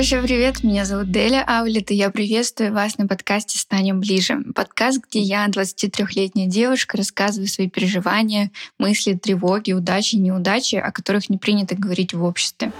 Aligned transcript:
Большой 0.00 0.22
привет, 0.22 0.64
меня 0.64 0.86
зовут 0.86 1.10
Деля 1.10 1.44
Аулет, 1.46 1.90
и 1.90 1.94
я 1.94 2.08
приветствую 2.08 2.72
вас 2.72 2.96
на 2.96 3.06
подкасте 3.06 3.58
«Станем 3.58 4.00
ближе». 4.00 4.38
Подкаст, 4.54 5.02
где 5.06 5.20
я, 5.20 5.46
23-летняя 5.46 6.46
девушка, 6.46 6.96
рассказываю 6.96 7.48
свои 7.48 7.68
переживания, 7.68 8.50
мысли, 8.78 9.12
тревоги, 9.12 9.72
удачи 9.72 10.14
и 10.14 10.18
неудачи, 10.18 10.76
о 10.76 10.90
которых 10.90 11.28
не 11.28 11.36
принято 11.36 11.74
говорить 11.74 12.14
в 12.14 12.24
обществе. 12.24 12.72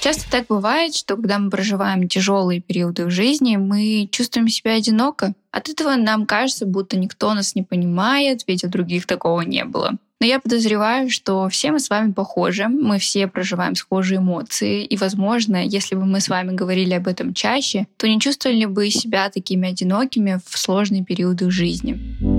Часто 0.00 0.30
так 0.30 0.46
бывает, 0.48 0.94
что 0.94 1.16
когда 1.16 1.38
мы 1.38 1.50
проживаем 1.50 2.08
тяжелые 2.08 2.60
периоды 2.60 3.06
в 3.06 3.10
жизни, 3.10 3.56
мы 3.56 4.08
чувствуем 4.10 4.48
себя 4.48 4.74
одиноко. 4.74 5.34
От 5.50 5.68
этого 5.68 5.96
нам 5.96 6.24
кажется, 6.24 6.66
будто 6.66 6.96
никто 6.96 7.34
нас 7.34 7.56
не 7.56 7.62
понимает, 7.62 8.44
ведь 8.46 8.64
у 8.64 8.68
других 8.68 9.06
такого 9.06 9.40
не 9.40 9.64
было. 9.64 9.96
Но 10.20 10.26
я 10.26 10.40
подозреваю, 10.40 11.10
что 11.10 11.48
все 11.48 11.70
мы 11.70 11.78
с 11.78 11.90
вами 11.90 12.12
похожи, 12.12 12.66
мы 12.68 12.98
все 12.98 13.28
проживаем 13.28 13.76
схожие 13.76 14.18
эмоции, 14.18 14.84
и, 14.84 14.96
возможно, 14.96 15.64
если 15.64 15.94
бы 15.94 16.04
мы 16.06 16.20
с 16.20 16.28
вами 16.28 16.54
говорили 16.54 16.94
об 16.94 17.06
этом 17.06 17.34
чаще, 17.34 17.86
то 17.96 18.08
не 18.08 18.20
чувствовали 18.20 18.64
бы 18.64 18.90
себя 18.90 19.30
такими 19.30 19.68
одинокими 19.68 20.40
в 20.44 20.58
сложные 20.58 21.04
периоды 21.04 21.50
жизни. 21.50 22.37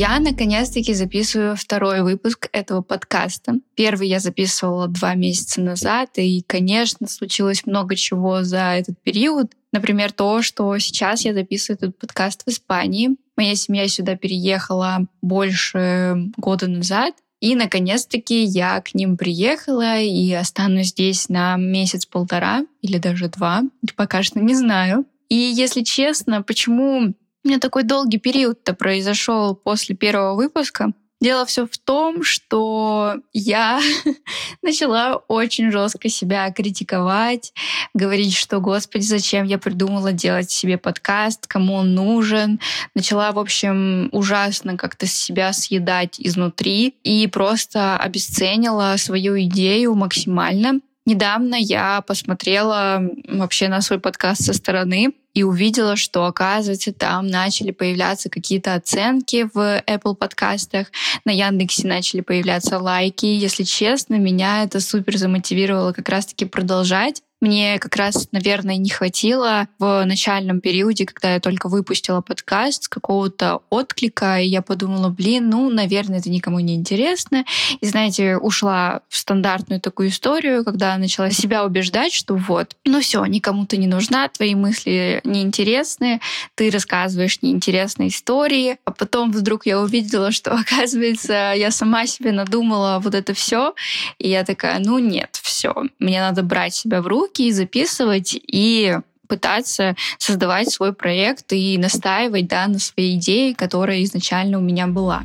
Я 0.00 0.18
наконец-таки 0.18 0.94
записываю 0.94 1.56
второй 1.56 2.00
выпуск 2.00 2.48
этого 2.52 2.80
подкаста. 2.80 3.56
Первый 3.74 4.08
я 4.08 4.18
записывала 4.18 4.88
два 4.88 5.14
месяца 5.14 5.60
назад, 5.60 6.12
и, 6.16 6.40
конечно, 6.40 7.06
случилось 7.06 7.66
много 7.66 7.96
чего 7.96 8.42
за 8.42 8.76
этот 8.76 8.98
период. 9.02 9.52
Например, 9.72 10.10
то, 10.10 10.40
что 10.40 10.78
сейчас 10.78 11.26
я 11.26 11.34
записываю 11.34 11.76
этот 11.76 11.98
подкаст 11.98 12.44
в 12.46 12.48
Испании. 12.48 13.10
Моя 13.36 13.54
семья 13.54 13.86
сюда 13.88 14.16
переехала 14.16 15.04
больше 15.20 16.30
года 16.38 16.66
назад. 16.66 17.12
И, 17.40 17.54
наконец-таки, 17.54 18.42
я 18.42 18.80
к 18.80 18.94
ним 18.94 19.18
приехала 19.18 19.98
и 20.00 20.32
останусь 20.32 20.92
здесь 20.92 21.28
на 21.28 21.58
месяц-полтора 21.58 22.64
или 22.80 22.96
даже 22.96 23.28
два. 23.28 23.64
Пока 23.96 24.22
что 24.22 24.40
не 24.40 24.54
знаю. 24.54 25.04
И, 25.28 25.36
если 25.36 25.82
честно, 25.82 26.42
почему 26.42 27.12
у 27.44 27.48
меня 27.48 27.58
такой 27.58 27.84
долгий 27.84 28.18
период-то 28.18 28.74
произошел 28.74 29.54
после 29.54 29.96
первого 29.96 30.34
выпуска? 30.34 30.92
Дело 31.20 31.44
все 31.44 31.66
в 31.66 31.76
том, 31.76 32.22
что 32.22 33.16
я 33.34 33.78
начала 34.62 35.16
очень 35.28 35.70
жестко 35.70 36.08
себя 36.08 36.50
критиковать, 36.50 37.52
говорить, 37.92 38.34
что, 38.34 38.58
господи, 38.60 39.02
зачем 39.02 39.44
я 39.44 39.58
придумала 39.58 40.12
делать 40.12 40.50
себе 40.50 40.78
подкаст, 40.78 41.46
кому 41.46 41.74
он 41.74 41.94
нужен. 41.94 42.58
Начала, 42.94 43.32
в 43.32 43.38
общем, 43.38 44.08
ужасно 44.12 44.78
как-то 44.78 45.06
себя 45.06 45.52
съедать 45.52 46.16
изнутри 46.18 46.94
и 47.04 47.26
просто 47.26 47.98
обесценила 47.98 48.94
свою 48.96 49.38
идею 49.42 49.94
максимально. 49.94 50.80
Недавно 51.04 51.54
я 51.54 52.00
посмотрела 52.00 53.02
вообще 53.28 53.68
на 53.68 53.82
свой 53.82 54.00
подкаст 54.00 54.42
со 54.42 54.54
стороны 54.54 55.12
и 55.34 55.42
увидела, 55.42 55.96
что, 55.96 56.24
оказывается, 56.26 56.92
там 56.92 57.26
начали 57.26 57.70
появляться 57.70 58.28
какие-то 58.28 58.74
оценки 58.74 59.48
в 59.52 59.82
Apple 59.86 60.14
подкастах, 60.14 60.88
на 61.24 61.30
Яндексе 61.30 61.86
начали 61.86 62.20
появляться 62.20 62.78
лайки. 62.78 63.26
Если 63.26 63.62
честно, 63.62 64.14
меня 64.14 64.64
это 64.64 64.80
супер 64.80 65.16
замотивировало 65.16 65.92
как 65.92 66.08
раз-таки 66.08 66.44
продолжать 66.44 67.22
мне 67.40 67.78
как 67.78 67.96
раз, 67.96 68.28
наверное, 68.32 68.76
не 68.76 68.90
хватило 68.90 69.68
в 69.78 70.04
начальном 70.04 70.60
периоде, 70.60 71.06
когда 71.06 71.34
я 71.34 71.40
только 71.40 71.68
выпустила 71.68 72.20
подкаст, 72.20 72.88
какого-то 72.88 73.62
отклика, 73.70 74.40
и 74.40 74.46
я 74.46 74.62
подумала, 74.62 75.08
блин, 75.08 75.48
ну, 75.48 75.70
наверное, 75.70 76.18
это 76.18 76.30
никому 76.30 76.60
не 76.60 76.74
интересно. 76.74 77.44
И, 77.80 77.86
знаете, 77.86 78.36
ушла 78.36 79.00
в 79.08 79.16
стандартную 79.16 79.80
такую 79.80 80.10
историю, 80.10 80.64
когда 80.64 80.96
начала 80.98 81.30
себя 81.30 81.64
убеждать, 81.64 82.12
что 82.12 82.36
вот, 82.36 82.76
ну 82.84 83.00
все, 83.00 83.24
никому 83.24 83.66
ты 83.66 83.78
не 83.78 83.86
нужна, 83.86 84.28
твои 84.28 84.54
мысли 84.54 85.20
неинтересны, 85.24 86.20
ты 86.54 86.70
рассказываешь 86.70 87.40
неинтересные 87.42 88.08
истории. 88.08 88.76
А 88.84 88.92
потом 88.92 89.32
вдруг 89.32 89.66
я 89.66 89.80
увидела, 89.80 90.30
что, 90.30 90.52
оказывается, 90.60 91.54
я 91.56 91.70
сама 91.70 92.06
себе 92.06 92.32
надумала 92.32 93.00
вот 93.02 93.14
это 93.14 93.32
все, 93.32 93.74
и 94.18 94.28
я 94.28 94.44
такая, 94.44 94.78
ну 94.78 94.98
нет, 94.98 95.38
все, 95.42 95.74
мне 95.98 96.20
надо 96.20 96.42
брать 96.42 96.74
себя 96.74 97.00
в 97.00 97.06
руки, 97.06 97.29
руки, 97.30 97.52
записывать 97.52 98.34
и 98.34 98.98
пытаться 99.28 99.94
создавать 100.18 100.70
свой 100.70 100.92
проект 100.92 101.52
и 101.52 101.78
настаивать 101.78 102.48
да, 102.48 102.66
на 102.66 102.78
своей 102.78 103.16
идее, 103.16 103.54
которая 103.54 104.02
изначально 104.02 104.58
у 104.58 104.60
меня 104.60 104.88
была. 104.88 105.22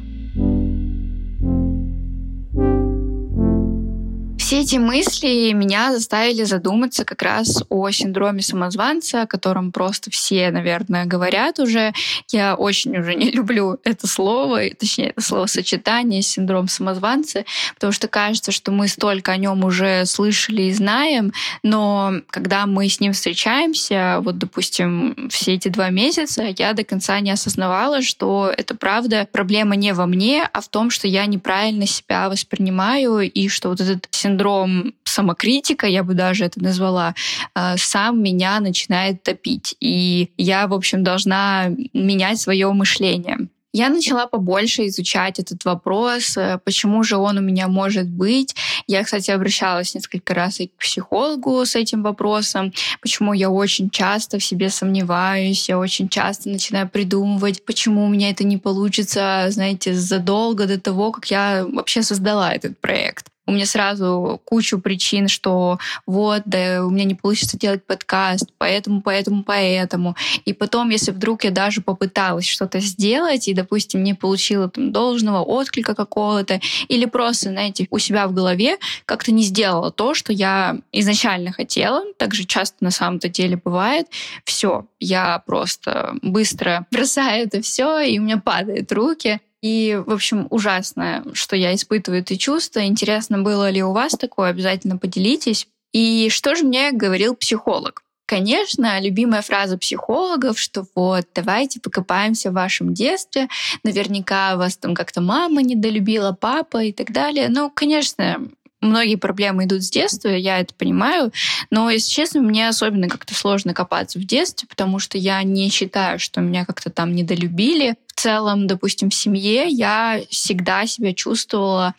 Все 4.55 4.61
эти 4.61 4.77
мысли 4.77 5.51
меня 5.51 5.91
заставили 5.91 6.45
задуматься 6.45 7.03
как 7.03 7.23
раз 7.23 7.61
о 7.67 7.89
синдроме 7.91 8.41
самозванца, 8.41 9.23
о 9.23 9.27
котором 9.27 9.73
просто 9.73 10.11
все, 10.11 10.49
наверное, 10.49 11.03
говорят 11.03 11.59
уже. 11.59 11.91
Я 12.31 12.55
очень 12.55 12.95
уже 12.97 13.15
не 13.15 13.31
люблю 13.33 13.77
это 13.83 14.07
слово, 14.07 14.61
точнее, 14.79 15.09
это 15.09 15.19
словосочетание 15.19 16.21
синдром 16.21 16.69
самозванца, 16.69 17.43
потому 17.73 17.91
что 17.91 18.07
кажется, 18.07 18.53
что 18.53 18.71
мы 18.71 18.87
столько 18.87 19.33
о 19.33 19.37
нем 19.37 19.65
уже 19.65 20.05
слышали 20.05 20.61
и 20.61 20.73
знаем, 20.73 21.33
но 21.61 22.13
когда 22.29 22.65
мы 22.65 22.87
с 22.87 23.01
ним 23.01 23.11
встречаемся, 23.11 24.19
вот, 24.21 24.37
допустим, 24.37 25.27
все 25.29 25.55
эти 25.55 25.67
два 25.67 25.89
месяца, 25.89 26.43
я 26.57 26.71
до 26.71 26.85
конца 26.85 27.19
не 27.19 27.31
осознавала, 27.31 28.01
что 28.01 28.53
это 28.57 28.73
правда 28.73 29.27
проблема 29.29 29.75
не 29.75 29.93
во 29.93 30.05
мне, 30.05 30.47
а 30.53 30.61
в 30.61 30.69
том, 30.69 30.91
что 30.91 31.09
я 31.09 31.25
неправильно 31.25 31.85
себя 31.85 32.29
воспринимаю, 32.29 33.19
и 33.19 33.49
что 33.49 33.67
вот 33.67 33.81
этот 33.81 34.07
синдром 34.11 34.44
синдром 34.45 34.93
самокритика, 35.03 35.87
я 35.87 36.03
бы 36.03 36.13
даже 36.13 36.45
это 36.45 36.61
назвала, 36.63 37.15
э, 37.55 37.77
сам 37.77 38.21
меня 38.21 38.59
начинает 38.59 39.23
топить. 39.23 39.75
И 39.79 40.29
я, 40.37 40.67
в 40.67 40.73
общем, 40.73 41.03
должна 41.03 41.69
менять 41.93 42.39
свое 42.39 42.71
мышление. 42.71 43.37
Я 43.73 43.89
начала 43.89 44.25
побольше 44.25 44.87
изучать 44.87 45.39
этот 45.39 45.65
вопрос, 45.65 46.37
э, 46.37 46.59
почему 46.63 47.03
же 47.03 47.17
он 47.17 47.37
у 47.37 47.41
меня 47.41 47.67
может 47.67 48.07
быть. 48.07 48.55
Я, 48.87 49.03
кстати, 49.03 49.31
обращалась 49.31 49.95
несколько 49.95 50.33
раз 50.33 50.59
и 50.61 50.67
к 50.67 50.77
психологу 50.77 51.65
с 51.65 51.75
этим 51.75 52.03
вопросом, 52.03 52.71
почему 53.01 53.33
я 53.33 53.49
очень 53.49 53.89
часто 53.89 54.37
в 54.37 54.43
себе 54.43 54.69
сомневаюсь, 54.69 55.69
я 55.69 55.77
очень 55.77 56.07
часто 56.07 56.49
начинаю 56.49 56.87
придумывать, 56.87 57.65
почему 57.65 58.05
у 58.05 58.09
меня 58.09 58.29
это 58.29 58.45
не 58.45 58.57
получится, 58.57 59.47
знаете, 59.49 59.93
задолго 59.93 60.67
до 60.67 60.79
того, 60.79 61.11
как 61.11 61.31
я 61.31 61.65
вообще 61.65 62.01
создала 62.01 62.53
этот 62.53 62.79
проект 62.79 63.27
у 63.47 63.51
меня 63.51 63.65
сразу 63.65 64.41
кучу 64.45 64.79
причин, 64.79 65.27
что 65.27 65.79
вот, 66.05 66.43
да, 66.45 66.85
у 66.85 66.89
меня 66.89 67.05
не 67.05 67.15
получится 67.15 67.57
делать 67.57 67.85
подкаст, 67.85 68.51
поэтому, 68.57 69.01
поэтому, 69.01 69.43
поэтому. 69.43 70.15
И 70.45 70.53
потом, 70.53 70.89
если 70.89 71.11
вдруг 71.11 71.43
я 71.43 71.51
даже 71.51 71.81
попыталась 71.81 72.45
что-то 72.45 72.79
сделать, 72.79 73.47
и, 73.47 73.53
допустим, 73.53 74.03
не 74.03 74.13
получила 74.13 74.69
там 74.69 74.91
должного 74.91 75.41
отклика 75.41 75.95
какого-то, 75.95 76.59
или 76.87 77.05
просто, 77.05 77.49
знаете, 77.49 77.87
у 77.89 77.99
себя 77.99 78.27
в 78.27 78.33
голове 78.33 78.77
как-то 79.05 79.31
не 79.31 79.43
сделала 79.43 79.91
то, 79.91 80.13
что 80.13 80.33
я 80.33 80.77
изначально 80.91 81.51
хотела, 81.51 82.03
так 82.17 82.33
же 82.33 82.45
часто 82.45 82.77
на 82.83 82.91
самом-то 82.91 83.29
деле 83.29 83.59
бывает, 83.63 84.07
все, 84.43 84.85
я 84.99 85.39
просто 85.45 86.15
быстро 86.21 86.85
бросаю 86.91 87.45
это 87.45 87.61
все, 87.61 87.99
и 87.99 88.19
у 88.19 88.23
меня 88.23 88.37
падают 88.37 88.91
руки, 88.91 89.39
и, 89.65 89.95
в 89.95 90.11
общем, 90.11 90.45
ужасно, 90.51 91.25
что 91.33 91.55
я 91.55 91.73
испытываю 91.73 92.21
это 92.21 92.37
чувство. 92.37 92.85
Интересно, 92.85 93.41
было 93.41 93.71
ли 93.71 93.81
у 93.81 93.93
вас 93.93 94.11
такое? 94.11 94.49
Обязательно 94.49 94.99
поделитесь. 94.99 95.67
И 95.91 96.29
что 96.29 96.53
же 96.53 96.65
мне 96.65 96.91
говорил 96.91 97.35
психолог? 97.35 98.03
Конечно, 98.27 99.01
любимая 99.01 99.41
фраза 99.41 99.79
психологов, 99.79 100.59
что 100.59 100.85
вот, 100.93 101.25
давайте 101.33 101.79
покопаемся 101.79 102.51
в 102.51 102.53
вашем 102.53 102.93
детстве, 102.93 103.47
наверняка 103.81 104.55
вас 104.55 104.77
там 104.77 104.93
как-то 104.93 105.21
мама 105.21 105.63
недолюбила, 105.63 106.37
папа 106.39 106.83
и 106.83 106.93
так 106.93 107.11
далее. 107.11 107.49
Ну, 107.49 107.71
конечно, 107.71 108.47
многие 108.85 109.15
проблемы 109.15 109.65
идут 109.65 109.83
с 109.83 109.89
детства, 109.89 110.29
я 110.29 110.59
это 110.59 110.73
понимаю, 110.73 111.31
но, 111.69 111.89
если 111.89 112.09
честно, 112.09 112.41
мне 112.41 112.67
особенно 112.67 113.09
как-то 113.09 113.33
сложно 113.33 113.73
копаться 113.73 114.19
в 114.19 114.23
детстве, 114.23 114.67
потому 114.67 114.99
что 114.99 115.17
я 115.17 115.41
не 115.43 115.69
считаю, 115.69 116.19
что 116.19 116.41
меня 116.41 116.65
как-то 116.65 116.89
там 116.89 117.13
недолюбили. 117.15 117.95
В 118.07 118.21
целом, 118.21 118.65
допустим, 118.65 119.09
в 119.09 119.15
семье 119.15 119.67
я 119.67 120.21
всегда 120.29 120.85
себя 120.85 121.13
чувствовала 121.13 121.95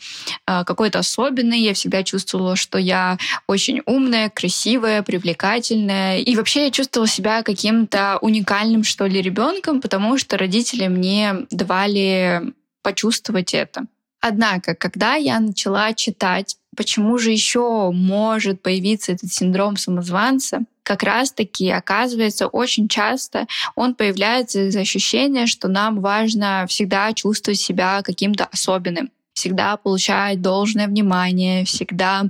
э, 0.47 0.65
какой-то 0.65 1.01
особенной, 1.01 1.61
я 1.61 1.75
всегда 1.75 2.03
чувствовала, 2.03 2.57
что 2.57 2.79
я 2.79 3.19
очень 3.47 3.83
умная, 3.85 4.31
красивая, 4.31 5.03
привлекательная, 5.03 6.19
и 6.19 6.35
вообще 6.37 6.65
я 6.65 6.71
чувствовала 6.71 7.07
себя 7.07 7.43
каким-то 7.43 8.19
уникальным, 8.23 8.83
что 8.83 9.07
ли, 9.07 9.21
ребенком, 9.21 9.83
потому 9.83 10.17
что 10.17 10.39
родители 10.39 10.87
мне 10.87 11.47
давали 11.51 12.55
почувствовать 12.83 13.53
это. 13.53 13.83
Однако, 14.21 14.75
когда 14.75 15.15
я 15.15 15.39
начала 15.39 15.93
читать, 15.93 16.57
почему 16.77 17.19
же 17.19 17.31
еще 17.31 17.91
может 17.93 18.63
появиться 18.63 19.13
этот 19.13 19.33
синдром 19.33 19.77
самозванца, 19.77 20.61
как 20.83 21.03
раз-таки, 21.03 21.69
оказывается, 21.69 22.47
очень 22.47 22.89
часто 22.89 23.49
он 23.75 23.95
появляется 23.95 24.69
из 24.69 24.77
ощущения, 24.77 25.47
что 25.47 25.67
нам 25.67 26.01
важно 26.01 26.65
всегда 26.69 27.13
чувствовать 27.13 27.59
себя 27.59 28.03
каким-то 28.03 28.45
особенным. 28.45 29.11
Всегда 29.37 29.77
получать 29.77 30.41
должное 30.41 30.89
внимание, 30.89 31.67
всегда, 31.67 32.25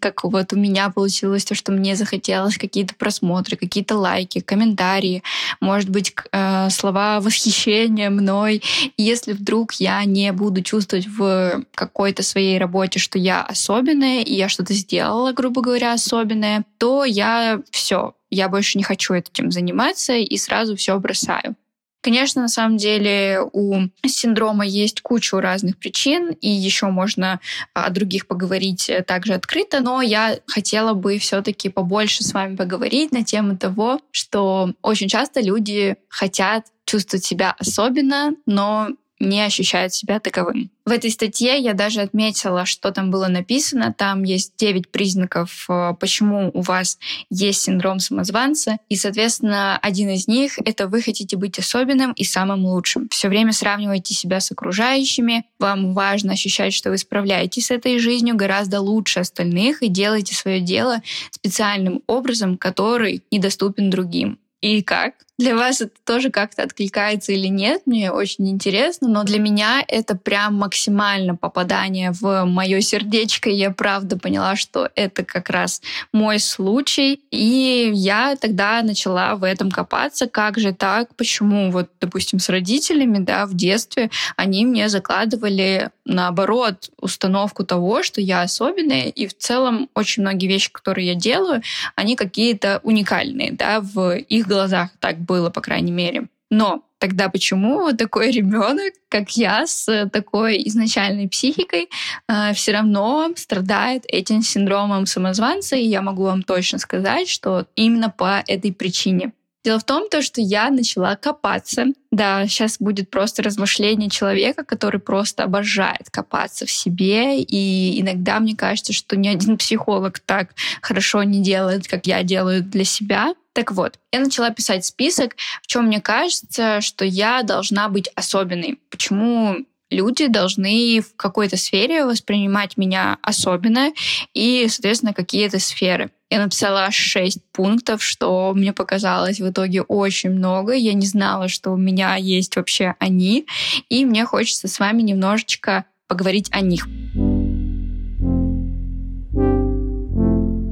как 0.00 0.24
вот 0.24 0.52
у 0.54 0.56
меня 0.56 0.88
получилось 0.88 1.44
то, 1.44 1.54
что 1.54 1.72
мне 1.72 1.94
захотелось 1.94 2.56
какие-то 2.56 2.94
просмотры, 2.94 3.58
какие-то 3.58 3.96
лайки, 3.96 4.40
комментарии, 4.40 5.22
может 5.60 5.90
быть, 5.90 6.14
э, 6.32 6.70
слова 6.70 7.20
восхищения 7.22 8.08
мной. 8.08 8.62
И 8.96 9.02
если 9.02 9.32
вдруг 9.32 9.74
я 9.74 10.02
не 10.04 10.32
буду 10.32 10.62
чувствовать 10.62 11.06
в 11.06 11.64
какой-то 11.74 12.22
своей 12.22 12.58
работе, 12.58 12.98
что 12.98 13.18
я 13.18 13.42
особенная, 13.42 14.22
и 14.22 14.34
я 14.34 14.48
что-то 14.48 14.72
сделала, 14.72 15.32
грубо 15.32 15.60
говоря, 15.60 15.92
особенное, 15.92 16.64
то 16.78 17.04
я 17.04 17.60
все, 17.70 18.14
я 18.30 18.48
больше 18.48 18.78
не 18.78 18.84
хочу 18.84 19.12
этим 19.12 19.50
заниматься 19.50 20.14
и 20.14 20.36
сразу 20.38 20.76
все 20.76 20.98
бросаю. 20.98 21.56
Конечно, 22.02 22.42
на 22.42 22.48
самом 22.48 22.78
деле 22.78 23.40
у 23.52 23.76
синдрома 24.04 24.66
есть 24.66 25.00
кучу 25.02 25.38
разных 25.38 25.78
причин, 25.78 26.32
и 26.40 26.48
еще 26.48 26.86
можно 26.86 27.40
о 27.74 27.90
других 27.90 28.26
поговорить 28.26 28.90
э, 28.90 29.04
также 29.04 29.34
открыто, 29.34 29.80
но 29.80 30.02
я 30.02 30.36
хотела 30.48 30.94
бы 30.94 31.18
все-таки 31.18 31.68
побольше 31.68 32.24
с 32.24 32.34
вами 32.34 32.56
поговорить 32.56 33.12
на 33.12 33.24
тему 33.24 33.56
того, 33.56 34.00
что 34.10 34.72
очень 34.82 35.08
часто 35.08 35.40
люди 35.40 35.96
хотят 36.08 36.66
чувствовать 36.86 37.24
себя 37.24 37.54
особенно, 37.56 38.34
но 38.46 38.88
не 39.22 39.40
ощущают 39.40 39.94
себя 39.94 40.20
таковым. 40.20 40.70
В 40.84 40.90
этой 40.90 41.10
статье 41.10 41.58
я 41.58 41.74
даже 41.74 42.00
отметила, 42.00 42.66
что 42.66 42.90
там 42.90 43.12
было 43.12 43.28
написано. 43.28 43.94
Там 43.96 44.24
есть 44.24 44.54
9 44.58 44.90
признаков, 44.90 45.66
э, 45.68 45.94
почему 45.98 46.50
у 46.52 46.60
вас 46.60 46.98
есть 47.30 47.62
синдром 47.62 48.00
самозванца. 48.00 48.78
И, 48.88 48.96
соответственно, 48.96 49.78
один 49.78 50.10
из 50.10 50.26
них— 50.26 50.58
это 50.64 50.88
вы 50.88 51.00
хотите 51.00 51.36
быть 51.36 51.58
особенным 51.58 52.12
и 52.12 52.24
самым 52.24 52.64
лучшим. 52.66 53.08
Все 53.10 53.28
время 53.28 53.52
сравниваете 53.52 54.12
себя 54.12 54.40
с 54.40 54.50
окружающими. 54.50 55.44
Вам 55.60 55.94
важно 55.94 56.32
ощущать, 56.32 56.74
что 56.74 56.90
вы 56.90 56.98
справляетесь 56.98 57.66
с 57.66 57.70
этой 57.70 57.98
жизнью 58.00 58.34
гораздо 58.34 58.80
лучше 58.80 59.20
остальных 59.20 59.84
и 59.84 59.88
делаете 59.88 60.34
свое 60.34 60.60
дело 60.60 61.00
специальным 61.30 62.02
образом, 62.08 62.58
который 62.58 63.22
недоступен 63.30 63.88
другим. 63.88 64.38
И 64.62 64.80
как? 64.82 65.14
Для 65.38 65.56
вас 65.56 65.80
это 65.80 65.92
тоже 66.04 66.30
как-то 66.30 66.62
откликается 66.62 67.32
или 67.32 67.48
нет, 67.48 67.82
мне 67.84 68.12
очень 68.12 68.48
интересно, 68.48 69.08
но 69.08 69.24
для 69.24 69.40
меня 69.40 69.82
это 69.88 70.14
прям 70.14 70.54
максимально 70.54 71.34
попадание 71.34 72.12
в 72.12 72.44
мое 72.44 72.80
сердечко. 72.80 73.50
Я 73.50 73.72
правда 73.72 74.16
поняла, 74.16 74.54
что 74.54 74.88
это 74.94 75.24
как 75.24 75.50
раз 75.50 75.82
мой 76.12 76.38
случай. 76.38 77.20
И 77.32 77.90
я 77.92 78.36
тогда 78.36 78.82
начала 78.82 79.34
в 79.34 79.42
этом 79.42 79.72
копаться. 79.72 80.28
Как 80.28 80.58
же 80.58 80.72
так? 80.72 81.16
Почему 81.16 81.72
вот, 81.72 81.90
допустим, 82.00 82.38
с 82.38 82.48
родителями, 82.48 83.18
да, 83.18 83.46
в 83.46 83.54
детстве 83.54 84.10
они 84.36 84.64
мне 84.64 84.88
закладывали 84.88 85.90
наоборот 86.04 86.90
установку 86.98 87.64
того, 87.64 88.02
что 88.02 88.20
я 88.20 88.42
особенная, 88.42 89.08
и 89.08 89.26
в 89.26 89.36
целом 89.36 89.88
очень 89.94 90.22
многие 90.22 90.46
вещи, 90.46 90.70
которые 90.72 91.08
я 91.08 91.14
делаю, 91.14 91.62
они 91.96 92.16
какие-то 92.16 92.80
уникальные, 92.82 93.52
да, 93.52 93.80
в 93.80 94.16
их 94.16 94.46
глазах 94.46 94.90
так 94.98 95.18
было 95.18 95.50
по 95.50 95.60
крайней 95.60 95.92
мере. 95.92 96.28
Но 96.50 96.82
тогда 96.98 97.30
почему 97.30 97.92
такой 97.92 98.30
ребенок, 98.38 98.92
как 99.08 99.30
я, 99.30 99.66
с 99.66 100.08
такой 100.12 100.62
изначальной 100.68 101.28
психикой, 101.28 101.88
э, 102.28 102.52
все 102.52 102.72
равно 102.72 103.30
страдает 103.36 104.04
этим 104.06 104.42
синдромом 104.42 105.06
самозванца? 105.06 105.76
И 105.76 105.86
я 105.86 106.02
могу 106.02 106.24
вам 106.24 106.42
точно 106.42 106.78
сказать, 106.78 107.28
что 107.28 107.66
именно 107.74 108.10
по 108.10 108.44
этой 108.46 108.72
причине. 108.72 109.32
Дело 109.64 109.78
в 109.78 109.84
том, 109.84 110.08
то, 110.08 110.22
что 110.22 110.40
я 110.40 110.70
начала 110.70 111.14
копаться. 111.14 111.86
Да, 112.10 112.46
сейчас 112.48 112.78
будет 112.78 113.10
просто 113.10 113.42
размышление 113.42 114.10
человека, 114.10 114.64
который 114.64 115.00
просто 115.00 115.44
обожает 115.44 116.10
копаться 116.10 116.66
в 116.66 116.70
себе. 116.70 117.40
И 117.40 118.00
иногда 118.00 118.40
мне 118.40 118.56
кажется, 118.56 118.92
что 118.92 119.16
ни 119.16 119.28
один 119.28 119.56
психолог 119.56 120.18
так 120.18 120.54
хорошо 120.80 121.22
не 121.22 121.42
делает, 121.42 121.86
как 121.86 122.06
я 122.06 122.22
делаю 122.24 122.62
для 122.62 122.84
себя. 122.84 123.34
Так 123.52 123.70
вот, 123.70 123.98
я 124.12 124.20
начала 124.20 124.50
писать 124.50 124.84
список, 124.84 125.36
в 125.62 125.66
чем 125.66 125.86
мне 125.86 126.00
кажется, 126.00 126.80
что 126.80 127.04
я 127.04 127.42
должна 127.42 127.88
быть 127.88 128.08
особенной. 128.16 128.80
Почему 128.90 129.64
люди 129.92 130.26
должны 130.26 131.00
в 131.00 131.14
какой-то 131.16 131.56
сфере 131.56 132.04
воспринимать 132.04 132.76
меня 132.76 133.18
особенно 133.22 133.92
и, 134.34 134.66
соответственно, 134.68 135.12
какие-то 135.12 135.58
сферы. 135.60 136.10
Я 136.32 136.40
написала 136.40 136.90
шесть 136.90 137.40
пунктов, 137.52 138.02
что 138.02 138.54
мне 138.54 138.72
показалось 138.72 139.38
в 139.38 139.50
итоге 139.50 139.82
очень 139.82 140.30
много. 140.30 140.72
Я 140.72 140.94
не 140.94 141.04
знала, 141.04 141.48
что 141.48 141.72
у 141.72 141.76
меня 141.76 142.16
есть 142.16 142.56
вообще 142.56 142.94
они, 143.00 143.44
и 143.90 144.06
мне 144.06 144.24
хочется 144.24 144.66
с 144.66 144.78
вами 144.78 145.02
немножечко 145.02 145.84
поговорить 146.06 146.48
о 146.50 146.62
них. 146.62 146.86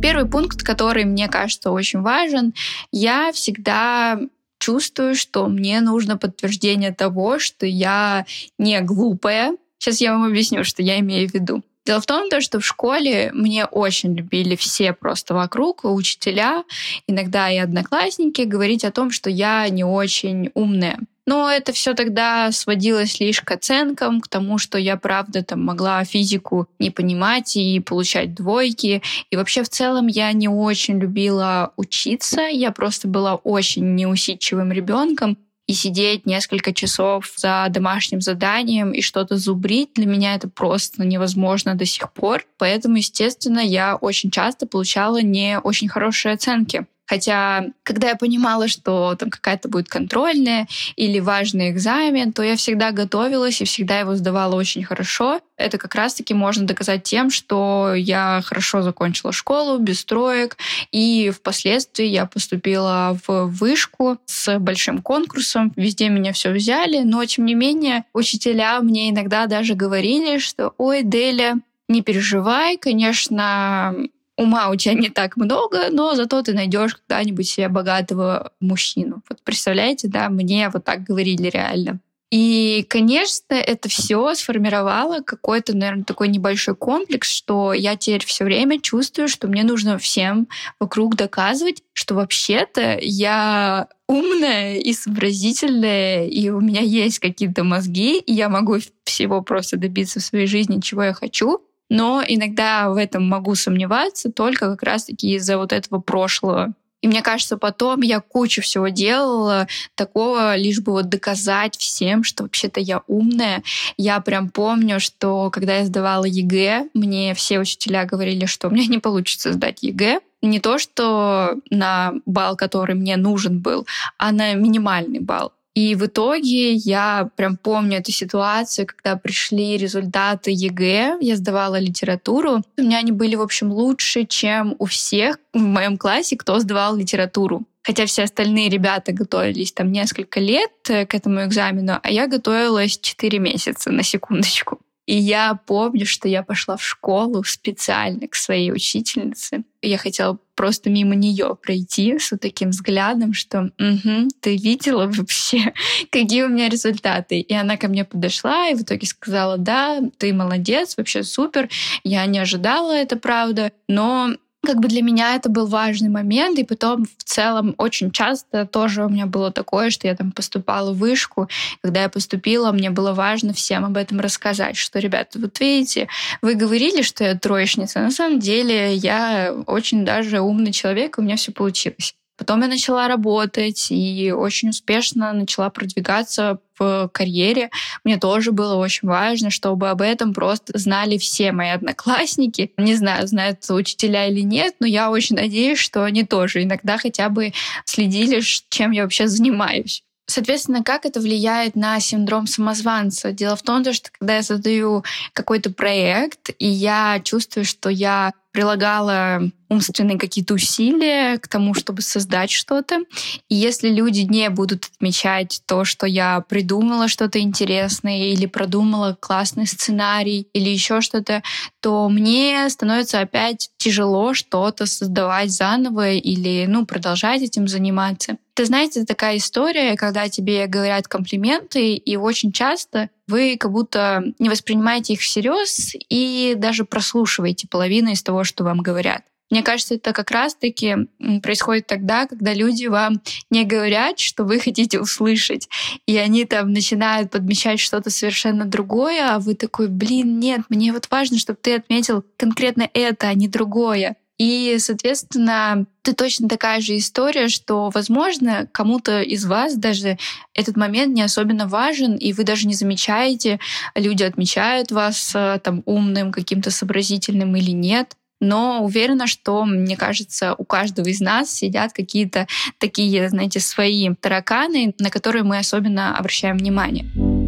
Первый 0.00 0.30
пункт, 0.30 0.62
который 0.62 1.04
мне 1.04 1.28
кажется 1.28 1.70
очень 1.72 2.00
важен, 2.00 2.54
я 2.90 3.30
всегда 3.30 4.18
чувствую, 4.58 5.14
что 5.14 5.46
мне 5.46 5.82
нужно 5.82 6.16
подтверждение 6.16 6.94
того, 6.94 7.38
что 7.38 7.66
я 7.66 8.24
не 8.56 8.80
глупая. 8.80 9.58
Сейчас 9.76 10.00
я 10.00 10.14
вам 10.14 10.24
объясню, 10.24 10.64
что 10.64 10.80
я 10.82 10.98
имею 11.00 11.28
в 11.28 11.34
виду. 11.34 11.62
Дело 11.90 12.00
в 12.00 12.06
том, 12.06 12.28
что 12.40 12.60
в 12.60 12.64
школе 12.64 13.32
мне 13.34 13.64
очень 13.64 14.14
любили 14.14 14.54
все 14.54 14.92
просто 14.92 15.34
вокруг, 15.34 15.80
учителя, 15.82 16.62
иногда 17.08 17.50
и 17.50 17.56
одноклассники, 17.56 18.42
говорить 18.42 18.84
о 18.84 18.92
том, 18.92 19.10
что 19.10 19.28
я 19.28 19.68
не 19.68 19.82
очень 19.82 20.52
умная. 20.54 21.00
Но 21.26 21.50
это 21.50 21.72
все 21.72 21.94
тогда 21.94 22.52
сводилось 22.52 23.18
лишь 23.18 23.40
к 23.40 23.50
оценкам, 23.50 24.20
к 24.20 24.28
тому, 24.28 24.56
что 24.58 24.78
я, 24.78 24.96
правда, 24.96 25.42
там 25.42 25.64
могла 25.64 26.04
физику 26.04 26.68
не 26.78 26.90
понимать 26.90 27.56
и 27.56 27.80
получать 27.80 28.36
двойки. 28.36 29.02
И 29.30 29.36
вообще 29.36 29.64
в 29.64 29.68
целом 29.68 30.06
я 30.06 30.32
не 30.32 30.46
очень 30.46 31.00
любила 31.00 31.72
учиться. 31.74 32.42
Я 32.42 32.70
просто 32.70 33.08
была 33.08 33.34
очень 33.34 33.96
неусидчивым 33.96 34.70
ребенком 34.70 35.36
и 35.70 35.72
сидеть 35.72 36.26
несколько 36.26 36.74
часов 36.74 37.32
за 37.36 37.68
домашним 37.70 38.20
заданием 38.20 38.90
и 38.90 39.02
что-то 39.02 39.36
зубрить, 39.36 39.90
для 39.94 40.04
меня 40.04 40.34
это 40.34 40.48
просто 40.48 41.04
невозможно 41.04 41.76
до 41.76 41.86
сих 41.86 42.12
пор. 42.12 42.44
Поэтому, 42.58 42.96
естественно, 42.96 43.60
я 43.60 43.94
очень 43.94 44.32
часто 44.32 44.66
получала 44.66 45.22
не 45.22 45.60
очень 45.60 45.88
хорошие 45.88 46.34
оценки. 46.34 46.86
Хотя, 47.10 47.64
когда 47.82 48.10
я 48.10 48.14
понимала, 48.14 48.68
что 48.68 49.16
там 49.16 49.30
какая-то 49.30 49.68
будет 49.68 49.88
контрольная 49.88 50.68
или 50.94 51.18
важный 51.18 51.70
экзамен, 51.70 52.32
то 52.32 52.44
я 52.44 52.54
всегда 52.54 52.92
готовилась 52.92 53.60
и 53.60 53.64
всегда 53.64 53.98
его 53.98 54.14
сдавала 54.14 54.54
очень 54.54 54.84
хорошо. 54.84 55.40
Это 55.56 55.76
как 55.76 55.96
раз-таки 55.96 56.34
можно 56.34 56.68
доказать 56.68 57.02
тем, 57.02 57.30
что 57.30 57.94
я 57.96 58.42
хорошо 58.44 58.82
закончила 58.82 59.32
школу, 59.32 59.78
без 59.78 60.04
троек, 60.04 60.56
и 60.92 61.30
впоследствии 61.30 62.06
я 62.06 62.26
поступила 62.26 63.18
в 63.26 63.46
вышку 63.46 64.18
с 64.26 64.60
большим 64.60 65.02
конкурсом. 65.02 65.72
Везде 65.74 66.10
меня 66.10 66.32
все 66.32 66.52
взяли, 66.52 67.00
но, 67.00 67.24
тем 67.24 67.44
не 67.44 67.54
менее, 67.54 68.04
учителя 68.12 68.80
мне 68.82 69.10
иногда 69.10 69.46
даже 69.46 69.74
говорили, 69.74 70.38
что 70.38 70.74
«Ой, 70.78 71.02
Деля, 71.02 71.56
не 71.88 72.02
переживай, 72.02 72.76
конечно, 72.76 73.96
ума 74.36 74.70
у 74.70 74.76
тебя 74.76 74.94
не 74.94 75.10
так 75.10 75.36
много, 75.36 75.88
но 75.90 76.14
зато 76.14 76.42
ты 76.42 76.52
найдешь 76.52 76.96
когда-нибудь 76.96 77.48
себе 77.48 77.68
богатого 77.68 78.52
мужчину. 78.60 79.22
Вот 79.28 79.42
представляете, 79.42 80.08
да, 80.08 80.28
мне 80.28 80.70
вот 80.70 80.84
так 80.84 81.04
говорили 81.04 81.48
реально. 81.48 82.00
И, 82.30 82.86
конечно, 82.88 83.54
это 83.54 83.88
все 83.88 84.34
сформировало 84.36 85.20
какой-то, 85.20 85.76
наверное, 85.76 86.04
такой 86.04 86.28
небольшой 86.28 86.76
комплекс, 86.76 87.28
что 87.28 87.72
я 87.72 87.96
теперь 87.96 88.24
все 88.24 88.44
время 88.44 88.80
чувствую, 88.80 89.26
что 89.26 89.48
мне 89.48 89.64
нужно 89.64 89.98
всем 89.98 90.46
вокруг 90.78 91.16
доказывать, 91.16 91.82
что 91.92 92.14
вообще-то 92.14 92.98
я 93.02 93.88
умная 94.06 94.76
и 94.76 94.92
сообразительная, 94.92 96.26
и 96.28 96.50
у 96.50 96.60
меня 96.60 96.82
есть 96.82 97.18
какие-то 97.18 97.64
мозги, 97.64 98.20
и 98.20 98.32
я 98.32 98.48
могу 98.48 98.76
всего 99.02 99.42
просто 99.42 99.76
добиться 99.76 100.20
в 100.20 100.24
своей 100.24 100.46
жизни, 100.46 100.80
чего 100.80 101.02
я 101.02 101.12
хочу 101.12 101.60
но 101.90 102.22
иногда 102.26 102.88
в 102.88 102.96
этом 102.96 103.28
могу 103.28 103.54
сомневаться 103.54 104.32
только 104.32 104.70
как 104.70 104.82
раз-таки 104.82 105.34
из-за 105.34 105.58
вот 105.58 105.74
этого 105.74 106.00
прошлого. 106.00 106.72
И 107.02 107.08
мне 107.08 107.22
кажется, 107.22 107.56
потом 107.56 108.02
я 108.02 108.20
кучу 108.20 108.60
всего 108.62 108.88
делала 108.88 109.66
такого, 109.94 110.56
лишь 110.56 110.80
бы 110.80 110.92
вот 110.92 111.08
доказать 111.08 111.76
всем, 111.76 112.24
что 112.24 112.42
вообще-то 112.42 112.78
я 112.78 113.02
умная. 113.06 113.62
Я 113.96 114.20
прям 114.20 114.50
помню, 114.50 115.00
что 115.00 115.50
когда 115.50 115.78
я 115.78 115.86
сдавала 115.86 116.26
ЕГЭ, 116.26 116.88
мне 116.94 117.34
все 117.34 117.58
учителя 117.58 118.04
говорили, 118.04 118.44
что 118.44 118.68
у 118.68 118.70
меня 118.70 118.86
не 118.86 118.98
получится 118.98 119.52
сдать 119.52 119.82
ЕГЭ. 119.82 120.20
Не 120.42 120.60
то, 120.60 120.78
что 120.78 121.56
на 121.70 122.14
балл, 122.26 122.56
который 122.56 122.94
мне 122.94 123.16
нужен 123.16 123.60
был, 123.60 123.86
а 124.18 124.30
на 124.30 124.54
минимальный 124.54 125.20
балл. 125.20 125.52
И 125.74 125.94
в 125.94 126.06
итоге 126.06 126.72
я 126.72 127.30
прям 127.36 127.56
помню 127.56 127.98
эту 127.98 128.10
ситуацию, 128.10 128.86
когда 128.86 129.16
пришли 129.16 129.76
результаты 129.76 130.50
ЕГЭ, 130.50 131.18
я 131.20 131.36
сдавала 131.36 131.78
литературу. 131.78 132.62
У 132.76 132.82
меня 132.82 132.98
они 132.98 133.12
были, 133.12 133.36
в 133.36 133.42
общем, 133.42 133.70
лучше, 133.70 134.26
чем 134.26 134.74
у 134.78 134.86
всех 134.86 135.38
в 135.54 135.60
моем 135.60 135.96
классе, 135.96 136.36
кто 136.36 136.58
сдавал 136.58 136.96
литературу. 136.96 137.62
Хотя 137.82 138.04
все 138.06 138.24
остальные 138.24 138.68
ребята 138.68 139.12
готовились 139.12 139.72
там 139.72 139.90
несколько 139.90 140.38
лет 140.38 140.70
э, 140.88 141.06
к 141.06 141.14
этому 141.14 141.44
экзамену, 141.44 141.98
а 142.02 142.10
я 142.10 142.26
готовилась 142.26 142.98
4 142.98 143.38
месяца, 143.38 143.90
на 143.90 144.02
секундочку. 144.02 144.80
И 145.06 145.16
я 145.16 145.58
помню, 145.66 146.06
что 146.06 146.28
я 146.28 146.42
пошла 146.42 146.76
в 146.76 146.84
школу 146.84 147.42
специально 147.42 148.28
к 148.28 148.34
своей 148.34 148.70
учительнице. 148.70 149.64
Я 149.82 149.98
хотела 149.98 150.38
просто 150.60 150.90
мимо 150.90 151.14
нее 151.14 151.56
пройти 151.56 152.18
с 152.18 152.32
вот 152.32 152.42
таким 152.42 152.68
взглядом, 152.68 153.32
что 153.32 153.72
угу, 153.78 154.28
ты 154.42 154.58
видела 154.58 155.06
вообще, 155.06 155.72
какие 156.10 156.42
у 156.42 156.50
меня 156.50 156.68
результаты. 156.68 157.40
И 157.40 157.54
она 157.54 157.78
ко 157.78 157.88
мне 157.88 158.04
подошла 158.04 158.68
и 158.68 158.74
в 158.74 158.82
итоге 158.82 159.06
сказала, 159.06 159.56
да, 159.56 160.02
ты 160.18 160.34
молодец, 160.34 160.98
вообще 160.98 161.22
супер. 161.22 161.70
Я 162.04 162.26
не 162.26 162.38
ожидала 162.38 162.92
это, 162.92 163.16
правда, 163.16 163.72
но 163.88 164.34
как 164.62 164.78
бы 164.78 164.88
для 164.88 165.02
меня 165.02 165.34
это 165.36 165.48
был 165.48 165.66
важный 165.66 166.08
момент, 166.08 166.58
и 166.58 166.64
потом 166.64 167.06
в 167.06 167.24
целом 167.24 167.74
очень 167.78 168.10
часто 168.10 168.66
тоже 168.66 169.04
у 169.04 169.08
меня 169.08 169.26
было 169.26 169.50
такое, 169.50 169.90
что 169.90 170.06
я 170.06 170.14
там 170.14 170.32
поступала 170.32 170.92
в 170.92 170.98
вышку, 170.98 171.48
когда 171.82 172.02
я 172.02 172.08
поступила, 172.08 172.72
мне 172.72 172.90
было 172.90 173.12
важно 173.12 173.52
всем 173.52 173.84
об 173.84 173.96
этом 173.96 174.20
рассказать, 174.20 174.76
что, 174.76 174.98
ребята, 174.98 175.38
вот 175.38 175.58
видите, 175.60 176.08
вы 176.42 176.54
говорили, 176.54 177.02
что 177.02 177.24
я 177.24 177.38
троечница, 177.38 178.00
на 178.00 178.10
самом 178.10 178.38
деле 178.38 178.94
я 178.94 179.54
очень 179.66 180.04
даже 180.04 180.40
умный 180.40 180.72
человек, 180.72 181.18
и 181.18 181.20
у 181.20 181.24
меня 181.24 181.36
все 181.36 181.52
получилось. 181.52 182.14
Потом 182.40 182.62
я 182.62 182.68
начала 182.68 183.06
работать 183.06 183.88
и 183.90 184.32
очень 184.32 184.70
успешно 184.70 185.34
начала 185.34 185.68
продвигаться 185.68 186.58
в 186.78 187.10
карьере. 187.12 187.68
Мне 188.02 188.16
тоже 188.16 188.50
было 188.50 188.76
очень 188.76 189.06
важно, 189.08 189.50
чтобы 189.50 189.90
об 189.90 190.00
этом 190.00 190.32
просто 190.32 190.78
знали 190.78 191.18
все 191.18 191.52
мои 191.52 191.68
одноклассники. 191.68 192.72
Не 192.78 192.94
знаю, 192.94 193.28
знают 193.28 193.58
учителя 193.68 194.26
или 194.26 194.40
нет, 194.40 194.76
но 194.80 194.86
я 194.86 195.10
очень 195.10 195.36
надеюсь, 195.36 195.78
что 195.78 196.02
они 196.02 196.24
тоже 196.24 196.62
иногда 196.62 196.96
хотя 196.96 197.28
бы 197.28 197.52
следили, 197.84 198.40
чем 198.70 198.92
я 198.92 199.02
вообще 199.02 199.28
занимаюсь. 199.28 200.02
Соответственно, 200.30 200.84
как 200.84 201.06
это 201.06 201.18
влияет 201.18 201.74
на 201.74 201.98
синдром 201.98 202.46
самозванца? 202.46 203.32
Дело 203.32 203.56
в 203.56 203.62
том, 203.62 203.80
что 203.92 204.10
когда 204.16 204.36
я 204.36 204.42
создаю 204.44 205.02
какой-то 205.32 205.70
проект, 205.70 206.50
и 206.58 206.68
я 206.68 207.20
чувствую, 207.24 207.64
что 207.64 207.88
я 207.88 208.32
прилагала 208.52 209.42
умственные 209.68 210.18
какие-то 210.18 210.54
усилия 210.54 211.38
к 211.38 211.46
тому, 211.46 211.74
чтобы 211.74 212.02
создать 212.02 212.50
что-то. 212.50 213.00
И 213.48 213.54
если 213.54 213.88
люди 213.88 214.20
не 214.20 214.50
будут 214.50 214.86
отмечать 214.86 215.62
то, 215.66 215.84
что 215.84 216.06
я 216.06 216.40
придумала 216.40 217.06
что-то 217.08 217.40
интересное 217.40 218.32
или 218.32 218.46
продумала 218.46 219.16
классный 219.18 219.66
сценарий 219.66 220.48
или 220.52 220.68
еще 220.68 221.00
что-то, 221.00 221.42
то 221.80 222.08
мне 222.08 222.68
становится 222.68 223.20
опять 223.20 223.70
тяжело 223.78 224.34
что-то 224.34 224.86
создавать 224.86 225.52
заново 225.52 226.12
или 226.12 226.66
ну, 226.66 226.84
продолжать 226.84 227.42
этим 227.42 227.68
заниматься. 227.68 228.36
Это, 228.60 228.66
знаете, 228.66 229.06
такая 229.06 229.38
история, 229.38 229.96
когда 229.96 230.28
тебе 230.28 230.66
говорят 230.66 231.08
комплименты, 231.08 231.94
и 231.94 232.16
очень 232.16 232.52
часто 232.52 233.08
вы 233.26 233.56
как 233.56 233.72
будто 233.72 234.22
не 234.38 234.50
воспринимаете 234.50 235.14
их 235.14 235.20
всерьез 235.20 235.94
и 236.10 236.52
даже 236.58 236.84
прослушиваете 236.84 237.68
половину 237.68 238.10
из 238.10 238.22
того, 238.22 238.44
что 238.44 238.62
вам 238.62 238.80
говорят. 238.82 239.22
Мне 239.48 239.62
кажется, 239.62 239.94
это 239.94 240.12
как 240.12 240.30
раз-таки 240.30 241.08
происходит 241.42 241.86
тогда, 241.86 242.26
когда 242.26 242.52
люди 242.52 242.84
вам 242.84 243.22
не 243.48 243.64
говорят, 243.64 244.20
что 244.20 244.44
вы 244.44 244.60
хотите 244.60 245.00
услышать, 245.00 245.66
и 246.04 246.18
они 246.18 246.44
там 246.44 246.74
начинают 246.74 247.30
подмечать 247.30 247.80
что-то 247.80 248.10
совершенно 248.10 248.66
другое, 248.66 249.36
а 249.36 249.38
вы 249.38 249.54
такой, 249.54 249.88
блин, 249.88 250.38
нет, 250.38 250.60
мне 250.68 250.92
вот 250.92 251.08
важно, 251.10 251.38
чтобы 251.38 251.58
ты 251.62 251.76
отметил 251.76 252.26
конкретно 252.36 252.90
это, 252.92 253.28
а 253.28 253.34
не 253.34 253.48
другое. 253.48 254.16
И, 254.40 254.78
соответственно, 254.78 255.84
ты 256.00 256.14
точно 256.14 256.48
такая 256.48 256.80
же 256.80 256.96
история, 256.96 257.48
что, 257.48 257.90
возможно, 257.90 258.66
кому-то 258.72 259.20
из 259.20 259.44
вас 259.44 259.76
даже 259.76 260.16
этот 260.54 260.78
момент 260.78 261.14
не 261.14 261.20
особенно 261.20 261.68
важен, 261.68 262.16
и 262.16 262.32
вы 262.32 262.44
даже 262.44 262.66
не 262.66 262.72
замечаете, 262.72 263.60
люди 263.94 264.22
отмечают 264.22 264.92
вас 264.92 265.32
э, 265.34 265.60
там 265.62 265.82
умным, 265.84 266.32
каким-то 266.32 266.70
сообразительным 266.70 267.54
или 267.54 267.72
нет. 267.72 268.16
Но 268.40 268.82
уверена, 268.82 269.26
что, 269.26 269.62
мне 269.66 269.98
кажется, 269.98 270.54
у 270.56 270.64
каждого 270.64 271.08
из 271.08 271.20
нас 271.20 271.52
сидят 271.52 271.92
какие-то 271.92 272.46
такие, 272.78 273.28
знаете, 273.28 273.60
свои 273.60 274.08
тараканы, 274.14 274.94
на 274.98 275.10
которые 275.10 275.42
мы 275.42 275.58
особенно 275.58 276.16
обращаем 276.16 276.56
внимание. 276.56 277.39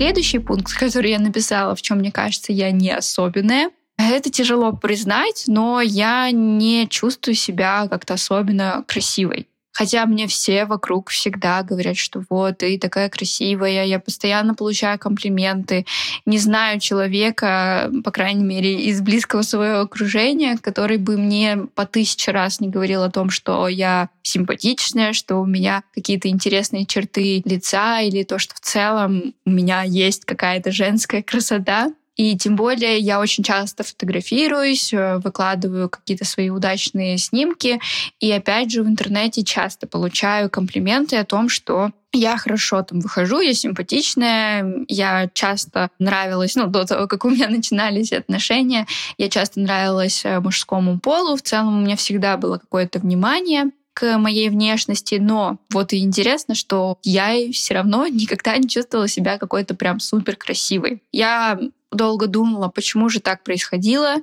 Следующий 0.00 0.38
пункт, 0.38 0.72
который 0.78 1.10
я 1.10 1.18
написала, 1.18 1.74
в 1.74 1.82
чем 1.82 1.98
мне 1.98 2.10
кажется, 2.10 2.52
я 2.52 2.70
не 2.70 2.90
особенная, 2.90 3.70
это 3.98 4.30
тяжело 4.30 4.72
признать, 4.72 5.44
но 5.46 5.82
я 5.82 6.30
не 6.30 6.88
чувствую 6.88 7.34
себя 7.34 7.86
как-то 7.86 8.14
особенно 8.14 8.82
красивой. 8.88 9.46
Хотя 9.72 10.04
мне 10.06 10.26
все 10.26 10.64
вокруг 10.64 11.10
всегда 11.10 11.62
говорят, 11.62 11.96
что 11.96 12.22
вот, 12.28 12.58
ты 12.58 12.78
такая 12.78 13.08
красивая, 13.08 13.84
я 13.84 14.00
постоянно 14.00 14.54
получаю 14.54 14.98
комплименты. 14.98 15.86
Не 16.26 16.38
знаю 16.38 16.80
человека, 16.80 17.90
по 18.04 18.10
крайней 18.10 18.44
мере, 18.44 18.84
из 18.84 19.00
близкого 19.00 19.42
своего 19.42 19.80
окружения, 19.80 20.58
который 20.60 20.98
бы 20.98 21.16
мне 21.16 21.56
по 21.74 21.86
тысяче 21.86 22.32
раз 22.32 22.60
не 22.60 22.68
говорил 22.68 23.02
о 23.02 23.10
том, 23.10 23.30
что 23.30 23.68
я 23.68 24.10
симпатичная, 24.22 25.12
что 25.12 25.36
у 25.36 25.46
меня 25.46 25.82
какие-то 25.94 26.28
интересные 26.28 26.84
черты 26.84 27.42
лица 27.44 28.00
или 28.00 28.22
то, 28.22 28.38
что 28.38 28.54
в 28.54 28.60
целом 28.60 29.34
у 29.44 29.50
меня 29.50 29.82
есть 29.82 30.24
какая-то 30.24 30.72
женская 30.72 31.22
красота. 31.22 31.92
И 32.20 32.36
тем 32.36 32.54
более 32.54 32.98
я 32.98 33.18
очень 33.18 33.42
часто 33.42 33.82
фотографируюсь, 33.82 34.92
э, 34.92 35.16
выкладываю 35.24 35.88
какие-то 35.88 36.26
свои 36.26 36.50
удачные 36.50 37.16
снимки. 37.16 37.80
И 38.20 38.30
опять 38.30 38.70
же 38.70 38.82
в 38.82 38.86
интернете 38.86 39.42
часто 39.42 39.86
получаю 39.86 40.50
комплименты 40.50 41.16
о 41.16 41.24
том, 41.24 41.48
что 41.48 41.92
я 42.12 42.36
хорошо 42.36 42.82
там 42.82 43.00
выхожу, 43.00 43.40
я 43.40 43.54
симпатичная, 43.54 44.84
я 44.86 45.30
часто 45.32 45.88
нравилась, 45.98 46.56
ну, 46.56 46.66
до 46.66 46.84
того, 46.84 47.06
как 47.06 47.24
у 47.24 47.30
меня 47.30 47.48
начинались 47.48 48.12
отношения, 48.12 48.86
я 49.16 49.30
часто 49.30 49.60
нравилась 49.60 50.20
э, 50.26 50.40
мужскому 50.40 51.00
полу, 51.00 51.36
в 51.36 51.42
целом 51.42 51.78
у 51.78 51.80
меня 51.80 51.96
всегда 51.96 52.36
было 52.36 52.58
какое-то 52.58 52.98
внимание 52.98 53.70
к 53.94 54.18
моей 54.18 54.50
внешности, 54.50 55.14
но 55.14 55.56
вот 55.72 55.94
и 55.94 56.00
интересно, 56.00 56.54
что 56.54 56.98
я 57.02 57.50
все 57.50 57.74
равно 57.74 58.06
никогда 58.06 58.58
не 58.58 58.68
чувствовала 58.68 59.08
себя 59.08 59.38
какой-то 59.38 59.74
прям 59.74 60.00
супер 60.00 60.36
красивой. 60.36 61.02
Я 61.12 61.58
долго 61.90 62.26
думала, 62.26 62.68
почему 62.68 63.08
же 63.08 63.20
так 63.20 63.42
происходило, 63.42 64.16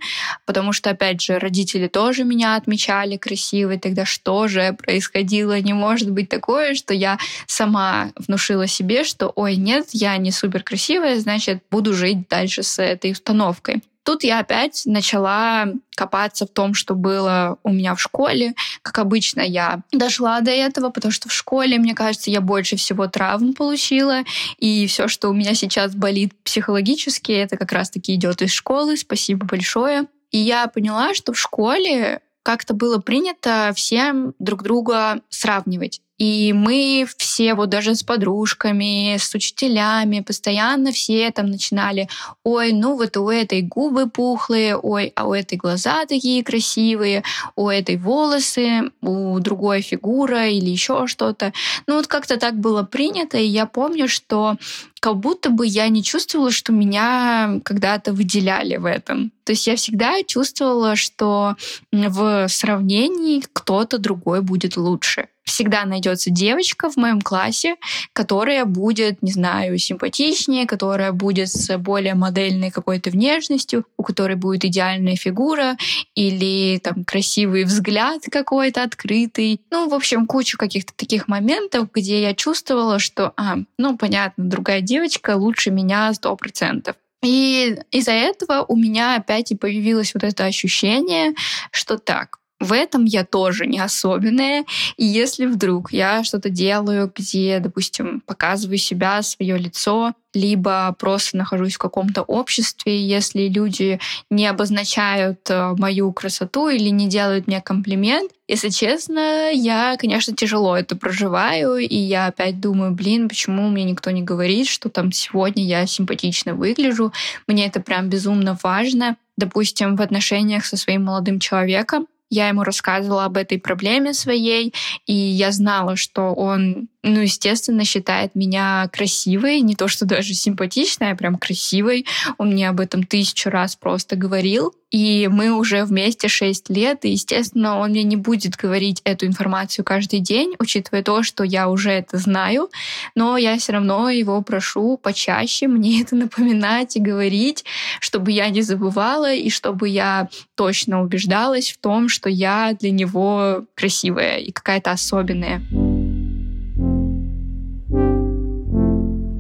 потому 0.46 0.74
что, 0.74 0.90
опять 0.92 1.22
же, 1.22 1.40
родители 1.40 1.88
тоже 1.88 2.24
меня 2.24 2.56
отмечали 2.56 3.18
красивой, 3.18 3.80
тогда 3.80 4.06
что 4.06 4.48
же 4.48 4.74
происходило? 4.74 5.60
Не 5.60 5.74
может 5.74 6.10
быть 6.12 6.30
такое, 6.30 6.76
что 6.76 6.94
я 6.94 7.18
сама 7.46 8.12
внушила 8.16 8.68
себе, 8.68 9.04
что, 9.04 9.32
ой, 9.36 9.56
нет, 9.56 9.88
я 9.92 10.18
не 10.18 10.32
супер 10.32 10.64
красивая, 10.64 11.20
значит, 11.20 11.64
буду 11.70 11.94
жить 11.94 12.28
дальше 12.30 12.64
с 12.64 12.82
этой 12.82 13.12
установкой. 13.12 13.82
Тут 14.08 14.24
я 14.24 14.40
опять 14.40 14.84
начала 14.86 15.68
копаться 15.94 16.46
в 16.46 16.50
том, 16.50 16.74
что 16.74 16.96
было 16.96 17.58
у 17.64 17.74
меня 17.74 17.94
в 17.94 18.00
школе. 18.00 18.54
Как 18.82 19.00
обычно, 19.00 19.42
я 19.42 19.82
дошла 19.92 20.40
до 20.40 20.50
этого, 20.50 20.92
потому 20.92 21.12
что 21.12 21.28
в 21.28 21.34
школе, 21.34 21.78
мне 21.78 21.94
кажется, 21.94 22.32
я 22.32 22.40
больше 22.40 22.78
всего 22.78 23.08
травм 23.08 23.54
получила. 23.54 24.22
И 24.60 24.88
все, 24.88 25.10
что 25.10 25.28
у 25.28 25.34
меня 25.34 25.54
сейчас 25.56 25.94
болит 25.94 26.32
психологически, 26.46 27.34
это 27.34 27.58
как 27.58 27.74
раз-таки 27.74 28.16
идет 28.16 28.42
из 28.42 28.54
школы. 28.54 28.96
Спасибо 28.96 29.46
большое. 29.46 30.06
И 30.32 30.38
я 30.38 30.68
поняла, 30.68 31.14
что 31.14 31.34
в 31.34 31.38
школе 31.38 32.22
как-то 32.44 32.74
было 32.74 33.00
принято 33.00 33.74
всем 33.76 34.34
друг 34.40 34.64
друга 34.64 35.20
сравнивать. 35.28 36.00
И 36.18 36.52
мы 36.54 37.08
все, 37.18 37.54
вот 37.54 37.70
даже 37.70 37.94
с 37.94 38.04
подружками, 38.04 39.18
с 39.18 39.34
учителями, 39.36 40.22
постоянно 40.22 40.92
все 40.92 41.30
там 41.32 41.48
начинали, 41.48 42.10
ой, 42.44 42.72
ну 42.72 42.96
вот 42.96 43.18
у 43.18 43.30
этой 43.30 43.62
губы 43.62 44.10
пухлые, 44.10 44.76
ой, 44.76 45.12
а 45.16 45.28
у 45.28 45.34
этой 45.34 45.58
глаза 45.58 46.06
такие 46.06 46.44
красивые, 46.44 47.24
у 47.56 47.70
этой 47.70 47.98
волосы, 47.98 48.92
у 49.02 49.40
другой 49.40 49.82
фигура 49.82 50.48
или 50.48 50.70
еще 50.70 51.06
что-то. 51.08 51.54
Ну 51.86 51.96
вот 51.96 52.08
как-то 52.08 52.38
так 52.38 52.56
было 52.60 52.84
принято, 52.84 53.38
и 53.38 53.46
я 53.46 53.68
помню, 53.68 54.08
что 54.08 54.56
как 55.00 55.18
будто 55.18 55.52
бы 55.52 55.68
я 55.68 55.88
не 55.90 56.04
чувствовала, 56.04 56.52
что 56.52 56.74
меня 56.74 57.60
когда-то 57.64 58.14
выделяли 58.14 58.78
в 58.78 58.86
этом. 58.86 59.32
То 59.44 59.52
есть 59.52 59.68
я 59.68 59.76
всегда 59.76 60.24
чувствовала, 60.24 60.96
что 60.96 61.56
в 61.92 62.48
сравнении 62.50 63.44
кто-то 63.54 64.00
другой 64.00 64.42
будет 64.42 64.76
лучше 64.76 65.28
всегда 65.48 65.86
найдется 65.86 66.30
девочка 66.30 66.90
в 66.90 66.98
моем 66.98 67.22
классе, 67.22 67.76
которая 68.14 68.66
будет, 68.66 69.24
не 69.24 69.32
знаю, 69.32 69.78
симпатичнее, 69.78 70.68
которая 70.68 71.12
будет 71.14 71.50
с 71.50 71.76
более 71.78 72.14
модельной 72.14 72.70
какой-то 72.70 73.10
внешностью, 73.10 73.86
у 73.98 74.04
которой 74.04 74.36
будет 74.36 74.66
идеальная 74.66 75.16
фигура 75.16 75.78
или 76.16 76.80
там 76.80 77.06
красивый 77.06 77.64
взгляд 77.64 78.24
какой-то 78.30 78.84
открытый. 78.84 79.62
Ну, 79.72 79.90
в 79.90 79.94
общем, 79.94 80.28
кучу 80.28 80.58
каких-то 80.58 80.94
таких 80.96 81.28
моментов, 81.28 81.90
где 81.94 82.22
я 82.22 82.34
чувствовала, 82.34 83.00
что, 83.00 83.34
а, 83.38 83.58
ну, 83.78 83.98
понятно, 83.98 84.44
другая 84.44 84.82
девочка 84.82 85.38
лучше 85.38 85.72
меня 85.72 86.14
сто 86.14 86.36
процентов. 86.36 86.96
И 87.24 87.78
из-за 87.92 88.12
этого 88.12 88.64
у 88.68 88.76
меня 88.76 89.16
опять 89.16 89.52
и 89.52 89.56
появилось 89.56 90.14
вот 90.14 90.24
это 90.24 90.46
ощущение, 90.46 91.34
что 91.72 91.98
так, 91.98 92.38
в 92.60 92.74
этом 92.74 93.06
я 93.06 93.24
тоже 93.24 93.68
не 93.68 93.80
особенная. 93.80 94.66
И 94.98 95.06
если 95.06 95.46
вдруг 95.46 95.92
я 95.92 96.24
что-то 96.24 96.50
делаю, 96.50 97.12
где, 97.16 97.60
допустим, 97.60 98.22
показываю 98.26 98.78
себя, 98.78 99.22
свое 99.22 99.58
лицо, 99.58 100.14
либо 100.34 100.96
просто 101.00 101.38
нахожусь 101.38 101.76
в 101.76 101.80
каком-то 101.80 102.22
обществе, 102.22 103.02
если 103.06 103.48
люди 103.48 104.00
не 104.30 104.48
обозначают 104.48 105.50
э, 105.50 105.74
мою 105.78 106.12
красоту 106.14 106.70
или 106.70 106.90
не 106.90 107.08
делают 107.08 107.48
мне 107.48 107.62
комплимент, 107.62 108.32
если 108.48 108.70
честно, 108.70 109.52
я, 109.52 109.96
конечно, 109.98 110.36
тяжело 110.36 110.78
это 110.78 110.96
проживаю, 110.96 111.78
и 111.78 111.96
я 111.96 112.28
опять 112.28 112.60
думаю, 112.60 112.92
блин, 112.92 113.30
почему 113.30 113.68
мне 113.70 113.84
никто 113.84 114.12
не 114.12 114.22
говорит, 114.22 114.68
что 114.68 114.90
там 114.90 115.12
сегодня 115.12 115.66
я 115.66 115.86
симпатично 115.86 116.54
выгляжу, 116.54 117.14
мне 117.48 117.66
это 117.68 117.80
прям 117.80 118.10
безумно 118.10 118.58
важно. 118.64 119.18
Допустим, 119.38 119.96
в 119.96 120.02
отношениях 120.02 120.66
со 120.66 120.78
своим 120.78 121.06
молодым 121.06 121.40
человеком 121.40 122.08
я 122.30 122.50
ему 122.50 122.64
рассказывала 122.64 123.26
об 123.26 123.38
этой 123.38 123.60
проблеме 123.60 124.14
своей, 124.14 124.74
и 125.06 125.14
я 125.14 125.52
знала, 125.52 125.96
что 125.96 126.34
он 126.34 126.90
ну, 127.04 127.22
естественно, 127.22 127.86
считает 127.86 128.36
меня 128.36 128.90
красивой, 128.92 129.62
не 129.62 129.76
то 129.76 129.88
что 129.88 130.06
даже 130.06 130.34
симпатичной, 130.34 131.12
а 131.12 131.16
прям 131.16 131.38
красивой. 131.38 132.06
Он 132.38 132.50
мне 132.50 132.68
об 132.68 132.82
этом 132.82 133.04
тысячу 133.04 133.50
раз 133.50 133.78
просто 133.78 134.18
говорил. 134.18 134.74
И 134.92 135.28
мы 135.28 135.52
уже 135.52 135.84
вместе 135.84 136.30
шесть 136.30 136.70
лет, 136.70 137.04
и, 137.04 137.10
естественно, 137.10 137.80
он 137.80 137.90
мне 137.98 138.04
не 138.04 138.16
будет 138.16 138.56
говорить 138.56 139.02
эту 139.04 139.26
информацию 139.26 139.84
каждый 139.84 140.20
день, 140.20 140.56
учитывая 140.60 141.04
то, 141.04 141.24
что 141.24 141.44
я 141.44 141.70
уже 141.70 141.92
это 141.92 142.18
знаю, 142.18 142.70
но 143.16 143.38
я 143.38 143.58
все 143.58 143.74
равно 143.74 144.10
его 144.10 144.42
прошу 144.42 144.98
почаще 144.98 145.68
мне 145.68 146.04
это 146.04 146.16
напоминать 146.16 146.96
и 146.96 147.02
говорить, 147.02 147.66
чтобы 148.00 148.32
я 148.32 148.50
не 148.50 148.62
забывала, 148.62 149.34
и 149.34 149.50
чтобы 149.50 149.90
я 149.90 150.30
точно 150.56 151.02
убеждалась 151.02 151.72
в 151.72 151.78
том, 151.80 152.08
что 152.08 152.30
я 152.30 152.76
для 152.80 152.92
него 152.92 153.66
красивая 153.76 154.38
и 154.38 154.52
какая-то 154.52 154.92
особенная. 154.92 155.62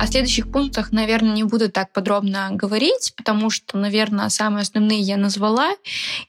О 0.07 0.09
следующих 0.09 0.49
пунктах, 0.49 0.93
наверное, 0.93 1.33
не 1.33 1.43
буду 1.43 1.69
так 1.69 1.91
подробно 1.91 2.47
говорить, 2.53 3.11
потому 3.17 3.49
что, 3.49 3.77
наверное, 3.77 4.29
самые 4.29 4.61
основные 4.61 5.01
я 5.01 5.17
назвала. 5.17 5.71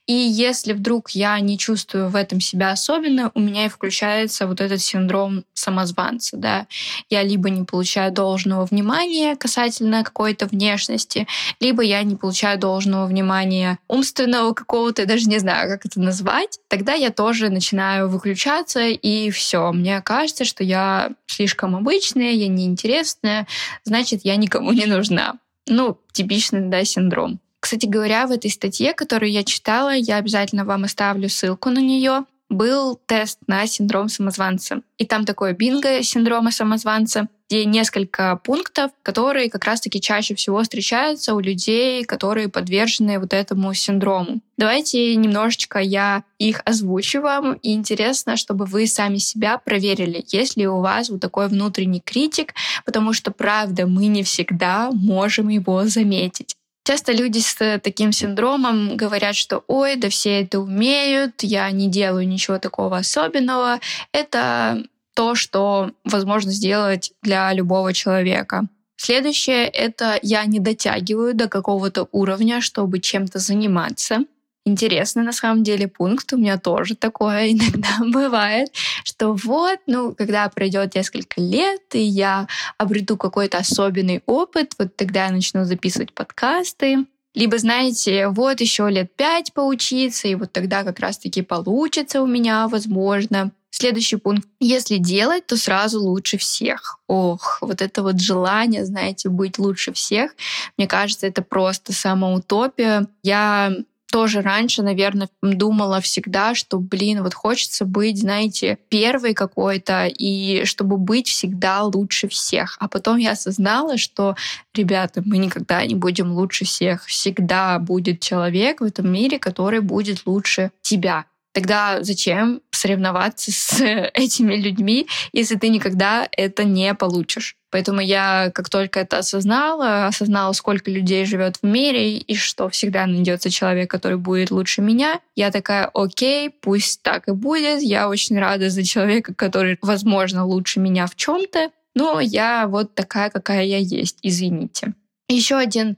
И 0.05 0.11
если 0.11 0.73
вдруг 0.73 1.11
я 1.11 1.39
не 1.39 1.57
чувствую 1.57 2.09
в 2.09 2.17
этом 2.17 2.41
себя 2.41 2.71
особенно, 2.71 3.31
у 3.35 3.39
меня 3.39 3.67
и 3.67 3.69
включается 3.69 4.47
вот 4.47 4.59
этот 4.59 4.81
синдром 4.81 5.45
самозванца. 5.53 6.35
Да? 6.35 6.67
Я 7.09 7.23
либо 7.23 7.49
не 7.49 7.63
получаю 7.63 8.11
должного 8.11 8.65
внимания 8.65 9.37
касательно 9.37 10.03
какой-то 10.03 10.47
внешности, 10.47 11.25
либо 11.61 11.81
я 11.81 12.03
не 12.03 12.17
получаю 12.17 12.59
должного 12.59 13.05
внимания 13.05 13.79
умственного 13.87 14.51
какого-то, 14.51 15.03
я 15.03 15.07
даже 15.07 15.29
не 15.29 15.39
знаю, 15.39 15.69
как 15.69 15.85
это 15.85 16.01
назвать. 16.01 16.59
Тогда 16.67 16.95
я 16.95 17.11
тоже 17.11 17.47
начинаю 17.47 18.09
выключаться, 18.09 18.81
и 18.81 19.29
все. 19.29 19.71
Мне 19.71 20.01
кажется, 20.01 20.43
что 20.43 20.65
я 20.65 21.11
слишком 21.27 21.77
обычная, 21.77 22.31
я 22.31 22.49
неинтересная, 22.49 23.47
значит, 23.83 24.21
я 24.23 24.35
никому 24.35 24.71
не 24.71 24.85
нужна. 24.85 25.35
Ну, 25.67 25.99
типичный, 26.11 26.69
да, 26.69 26.83
синдром. 26.83 27.39
Кстати 27.59 27.85
говоря, 27.85 28.25
в 28.25 28.31
этой 28.31 28.49
статье, 28.49 28.93
которую 28.93 29.31
я 29.31 29.43
читала, 29.43 29.93
я 29.93 30.17
обязательно 30.17 30.65
вам 30.65 30.85
оставлю 30.85 31.29
ссылку 31.29 31.69
на 31.69 31.79
нее 31.79 32.25
был 32.49 32.99
тест 33.05 33.39
на 33.47 33.67
синдром 33.67 34.09
самозванца. 34.09 34.81
И 34.97 35.05
там 35.05 35.25
такое 35.25 35.53
бинго 35.53 36.01
синдрома 36.03 36.51
самозванца, 36.51 37.27
где 37.49 37.65
несколько 37.65 38.39
пунктов, 38.43 38.91
которые 39.01 39.49
как 39.49 39.65
раз-таки 39.65 39.99
чаще 39.99 40.35
всего 40.35 40.61
встречаются 40.61 41.33
у 41.33 41.39
людей, 41.39 42.03
которые 42.03 42.47
подвержены 42.47 43.19
вот 43.19 43.33
этому 43.33 43.73
синдрому. 43.73 44.39
Давайте 44.57 45.15
немножечко 45.15 45.79
я 45.79 46.23
их 46.37 46.61
озвучу 46.65 47.21
вам. 47.21 47.53
И 47.53 47.73
интересно, 47.73 48.37
чтобы 48.37 48.65
вы 48.65 48.85
сами 48.85 49.17
себя 49.17 49.57
проверили, 49.57 50.23
есть 50.27 50.57
ли 50.57 50.67
у 50.67 50.79
вас 50.79 51.09
вот 51.09 51.21
такой 51.21 51.47
внутренний 51.47 52.01
критик, 52.01 52.53
потому 52.85 53.13
что, 53.13 53.31
правда, 53.31 53.87
мы 53.87 54.05
не 54.07 54.21
всегда 54.23 54.91
можем 54.91 55.47
его 55.47 55.85
заметить. 55.85 56.55
Часто 56.83 57.13
люди 57.13 57.39
с 57.39 57.79
таким 57.83 58.11
синдромом 58.11 58.95
говорят, 58.95 59.35
что 59.35 59.63
ой, 59.67 59.95
да 59.95 60.09
все 60.09 60.41
это 60.41 60.59
умеют, 60.59 61.43
я 61.43 61.69
не 61.71 61.87
делаю 61.87 62.27
ничего 62.27 62.57
такого 62.57 62.97
особенного. 62.97 63.79
Это 64.11 64.83
то, 65.15 65.35
что 65.35 65.91
возможно 66.03 66.51
сделать 66.51 67.13
для 67.21 67.51
любого 67.53 67.93
человека. 67.93 68.67
Следующее— 68.95 69.65
это 69.67 70.19
я 70.21 70.45
не 70.45 70.59
дотягиваю 70.59 71.33
до 71.33 71.47
какого-то 71.47 72.09
уровня, 72.11 72.59
чтобы 72.61 72.99
чем-то 72.99 73.39
заниматься 73.39 74.25
интересный 74.69 75.23
на 75.23 75.31
самом 75.31 75.63
деле 75.63 75.87
пункт. 75.87 76.31
У 76.33 76.37
меня 76.37 76.57
тоже 76.57 76.95
такое 76.95 77.51
иногда 77.51 77.89
бывает, 78.05 78.69
что 79.03 79.33
вот, 79.33 79.79
ну, 79.87 80.13
когда 80.15 80.47
пройдет 80.49 80.95
несколько 80.95 81.41
лет, 81.41 81.81
и 81.93 82.01
я 82.01 82.47
обрету 82.77 83.17
какой-то 83.17 83.57
особенный 83.57 84.21
опыт, 84.25 84.73
вот 84.77 84.95
тогда 84.95 85.25
я 85.25 85.31
начну 85.31 85.65
записывать 85.65 86.13
подкасты. 86.13 87.05
Либо, 87.35 87.59
знаете, 87.59 88.27
вот 88.29 88.59
еще 88.59 88.89
лет 88.89 89.15
пять 89.15 89.53
поучиться, 89.53 90.27
и 90.27 90.35
вот 90.35 90.51
тогда 90.51 90.83
как 90.83 90.99
раз-таки 90.99 91.43
получится 91.43 92.21
у 92.21 92.27
меня, 92.27 92.67
возможно. 92.67 93.51
Следующий 93.71 94.15
пункт. 94.17 94.47
Если 94.59 94.97
делать, 94.97 95.45
то 95.45 95.55
сразу 95.55 96.01
лучше 96.01 96.37
всех. 96.37 96.99
Ох, 97.07 97.59
вот 97.61 97.81
это 97.81 98.03
вот 98.03 98.19
желание, 98.19 98.85
знаете, 98.85 99.29
быть 99.29 99.59
лучше 99.59 99.93
всех, 99.93 100.31
мне 100.77 100.87
кажется, 100.87 101.27
это 101.27 101.41
просто 101.41 101.93
самоутопия. 101.93 103.07
Я 103.23 103.71
тоже 104.11 104.41
раньше, 104.41 104.81
наверное, 104.81 105.29
думала 105.41 106.01
всегда, 106.01 106.55
что, 106.55 106.79
блин, 106.79 107.23
вот 107.23 107.33
хочется 107.33 107.85
быть, 107.85 108.19
знаете, 108.19 108.79
первой 108.89 109.33
какой-то, 109.33 110.07
и 110.07 110.65
чтобы 110.65 110.97
быть 110.97 111.27
всегда 111.27 111.83
лучше 111.83 112.27
всех. 112.27 112.77
А 112.79 112.87
потом 112.87 113.17
я 113.17 113.31
осознала, 113.31 113.97
что, 113.97 114.35
ребята, 114.73 115.21
мы 115.23 115.37
никогда 115.37 115.85
не 115.85 115.95
будем 115.95 116.31
лучше 116.31 116.65
всех. 116.65 117.05
Всегда 117.05 117.77
будет 117.79 118.19
человек 118.19 118.81
в 118.81 118.83
этом 118.83 119.11
мире, 119.11 119.37
который 119.37 119.79
будет 119.79 120.25
лучше 120.25 120.71
тебя. 120.81 121.25
Тогда 121.51 122.03
зачем 122.03 122.61
соревноваться 122.71 123.51
с 123.51 123.81
этими 124.13 124.55
людьми, 124.55 125.07
если 125.33 125.55
ты 125.55 125.69
никогда 125.69 126.27
это 126.31 126.63
не 126.63 126.93
получишь? 126.93 127.55
Поэтому 127.71 128.01
я, 128.01 128.51
как 128.53 128.69
только 128.69 129.01
это 129.01 129.19
осознала, 129.19 130.07
осознала, 130.07 130.53
сколько 130.53 130.89
людей 130.89 131.25
живет 131.25 131.57
в 131.57 131.65
мире 131.65 132.17
и 132.17 132.35
что 132.35 132.69
всегда 132.69 133.05
найдется 133.05 133.49
человек, 133.49 133.91
который 133.91 134.17
будет 134.17 134.49
лучше 134.49 134.81
меня, 134.81 135.19
я 135.35 135.51
такая, 135.51 135.85
окей, 135.93 136.49
пусть 136.49 137.03
так 137.03 137.27
и 137.27 137.31
будет. 137.31 137.81
Я 137.81 138.09
очень 138.09 138.39
рада 138.39 138.69
за 138.69 138.83
человека, 138.83 139.33
который, 139.35 139.77
возможно, 139.81 140.45
лучше 140.45 140.79
меня 140.79 141.05
в 141.05 141.15
чем-то, 141.15 141.71
но 141.95 142.19
я 142.19 142.67
вот 142.67 142.95
такая, 142.95 143.29
какая 143.29 143.65
я 143.65 143.77
есть, 143.77 144.17
извините. 144.23 144.93
Еще 145.27 145.55
один 145.55 145.97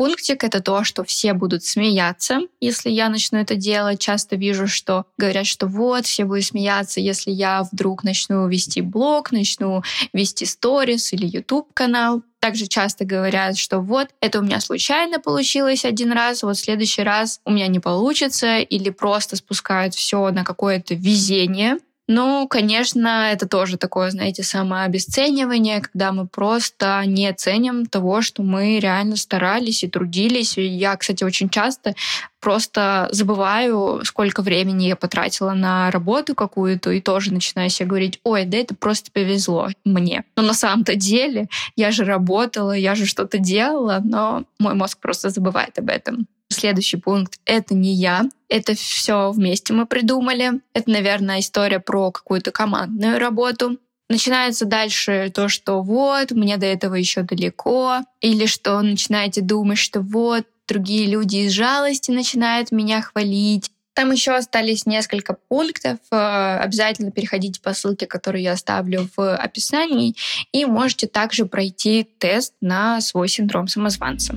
пунктик— 0.00 0.44
это 0.44 0.62
то, 0.62 0.82
что 0.82 1.04
все 1.04 1.34
будут 1.34 1.62
смеяться, 1.62 2.40
если 2.58 2.88
я 2.88 3.10
начну 3.10 3.38
это 3.38 3.54
делать. 3.54 4.00
Часто 4.00 4.34
вижу, 4.34 4.66
что 4.66 5.04
говорят, 5.18 5.44
что 5.44 5.66
вот, 5.66 6.06
все 6.06 6.24
будут 6.24 6.46
смеяться, 6.46 7.00
если 7.00 7.30
я 7.30 7.64
вдруг 7.70 8.02
начну 8.02 8.48
вести 8.48 8.80
блог, 8.80 9.30
начну 9.30 9.82
вести 10.14 10.46
сторис 10.46 11.12
или 11.12 11.26
YouTube-канал. 11.26 12.22
Также 12.38 12.66
часто 12.66 13.04
говорят, 13.04 13.58
что 13.58 13.80
вот, 13.80 14.08
это 14.22 14.38
у 14.38 14.42
меня 14.42 14.60
случайно 14.60 15.20
получилось 15.20 15.84
один 15.84 16.12
раз, 16.12 16.42
вот 16.42 16.56
в 16.56 16.60
следующий 16.60 17.02
раз 17.02 17.42
у 17.44 17.50
меня 17.50 17.66
не 17.66 17.78
получится, 17.78 18.60
или 18.60 18.88
просто 18.88 19.36
спускают 19.36 19.94
все 19.94 20.30
на 20.30 20.44
какое-то 20.44 20.94
везение. 20.94 21.76
Ну, 22.12 22.48
конечно, 22.48 23.30
это 23.30 23.46
тоже 23.46 23.76
такое, 23.76 24.10
знаете, 24.10 24.42
самообесценивание, 24.42 25.80
когда 25.80 26.10
мы 26.10 26.26
просто 26.26 27.04
не 27.06 27.32
ценим 27.32 27.86
того, 27.86 28.20
что 28.20 28.42
мы 28.42 28.80
реально 28.80 29.14
старались 29.14 29.84
и 29.84 29.88
трудились. 29.88 30.56
Я, 30.56 30.96
кстати, 30.96 31.22
очень 31.22 31.48
часто 31.48 31.94
просто 32.40 33.08
забываю, 33.12 34.00
сколько 34.04 34.42
времени 34.42 34.86
я 34.86 34.96
потратила 34.96 35.52
на 35.52 35.88
работу 35.92 36.34
какую-то, 36.34 36.90
и 36.90 37.00
тоже 37.00 37.32
начинаю 37.32 37.70
себе 37.70 37.90
говорить, 37.90 38.18
ой, 38.24 38.44
да 38.44 38.58
это 38.58 38.74
просто 38.74 39.12
повезло 39.12 39.68
мне. 39.84 40.24
Но 40.34 40.42
на 40.42 40.54
самом-то 40.54 40.96
деле 40.96 41.46
я 41.76 41.92
же 41.92 42.02
работала, 42.02 42.72
я 42.72 42.96
же 42.96 43.06
что-то 43.06 43.38
делала, 43.38 44.00
но 44.02 44.42
мой 44.58 44.74
мозг 44.74 44.98
просто 44.98 45.30
забывает 45.30 45.78
об 45.78 45.88
этом. 45.88 46.26
Следующий 46.52 46.96
пункт— 46.96 47.38
это 47.44 47.74
не 47.74 47.94
я. 47.94 48.24
Это 48.48 48.74
все 48.74 49.30
вместе 49.30 49.72
мы 49.72 49.86
придумали. 49.86 50.60
Это, 50.74 50.90
наверное, 50.90 51.40
история 51.40 51.78
про 51.78 52.10
какую-то 52.10 52.50
командную 52.50 53.20
работу. 53.20 53.78
Начинается 54.08 54.64
дальше 54.64 55.30
то, 55.32 55.48
что 55.48 55.80
вот, 55.82 56.32
мне 56.32 56.56
до 56.56 56.66
этого 56.66 56.96
еще 56.96 57.22
далеко, 57.22 58.00
или 58.20 58.46
что 58.46 58.82
начинаете 58.82 59.40
думать, 59.40 59.78
что 59.78 60.00
вот, 60.00 60.44
другие 60.66 61.06
люди 61.06 61.36
из 61.36 61.52
жалости 61.52 62.10
начинают 62.10 62.72
меня 62.72 63.00
хвалить. 63.02 63.70
Там 63.94 64.10
еще 64.10 64.32
остались 64.32 64.86
несколько 64.86 65.36
пунктов. 65.48 65.98
Э, 66.10 66.58
обязательно 66.58 67.12
переходите 67.12 67.60
по 67.60 67.72
ссылке, 67.72 68.06
которую 68.06 68.42
я 68.42 68.52
оставлю 68.52 69.08
в 69.16 69.36
описании, 69.36 70.16
и 70.52 70.64
можете 70.64 71.06
также 71.06 71.46
пройти 71.46 72.08
тест 72.18 72.54
на 72.60 73.00
свой 73.00 73.28
синдром 73.28 73.68
самозванца. 73.68 74.36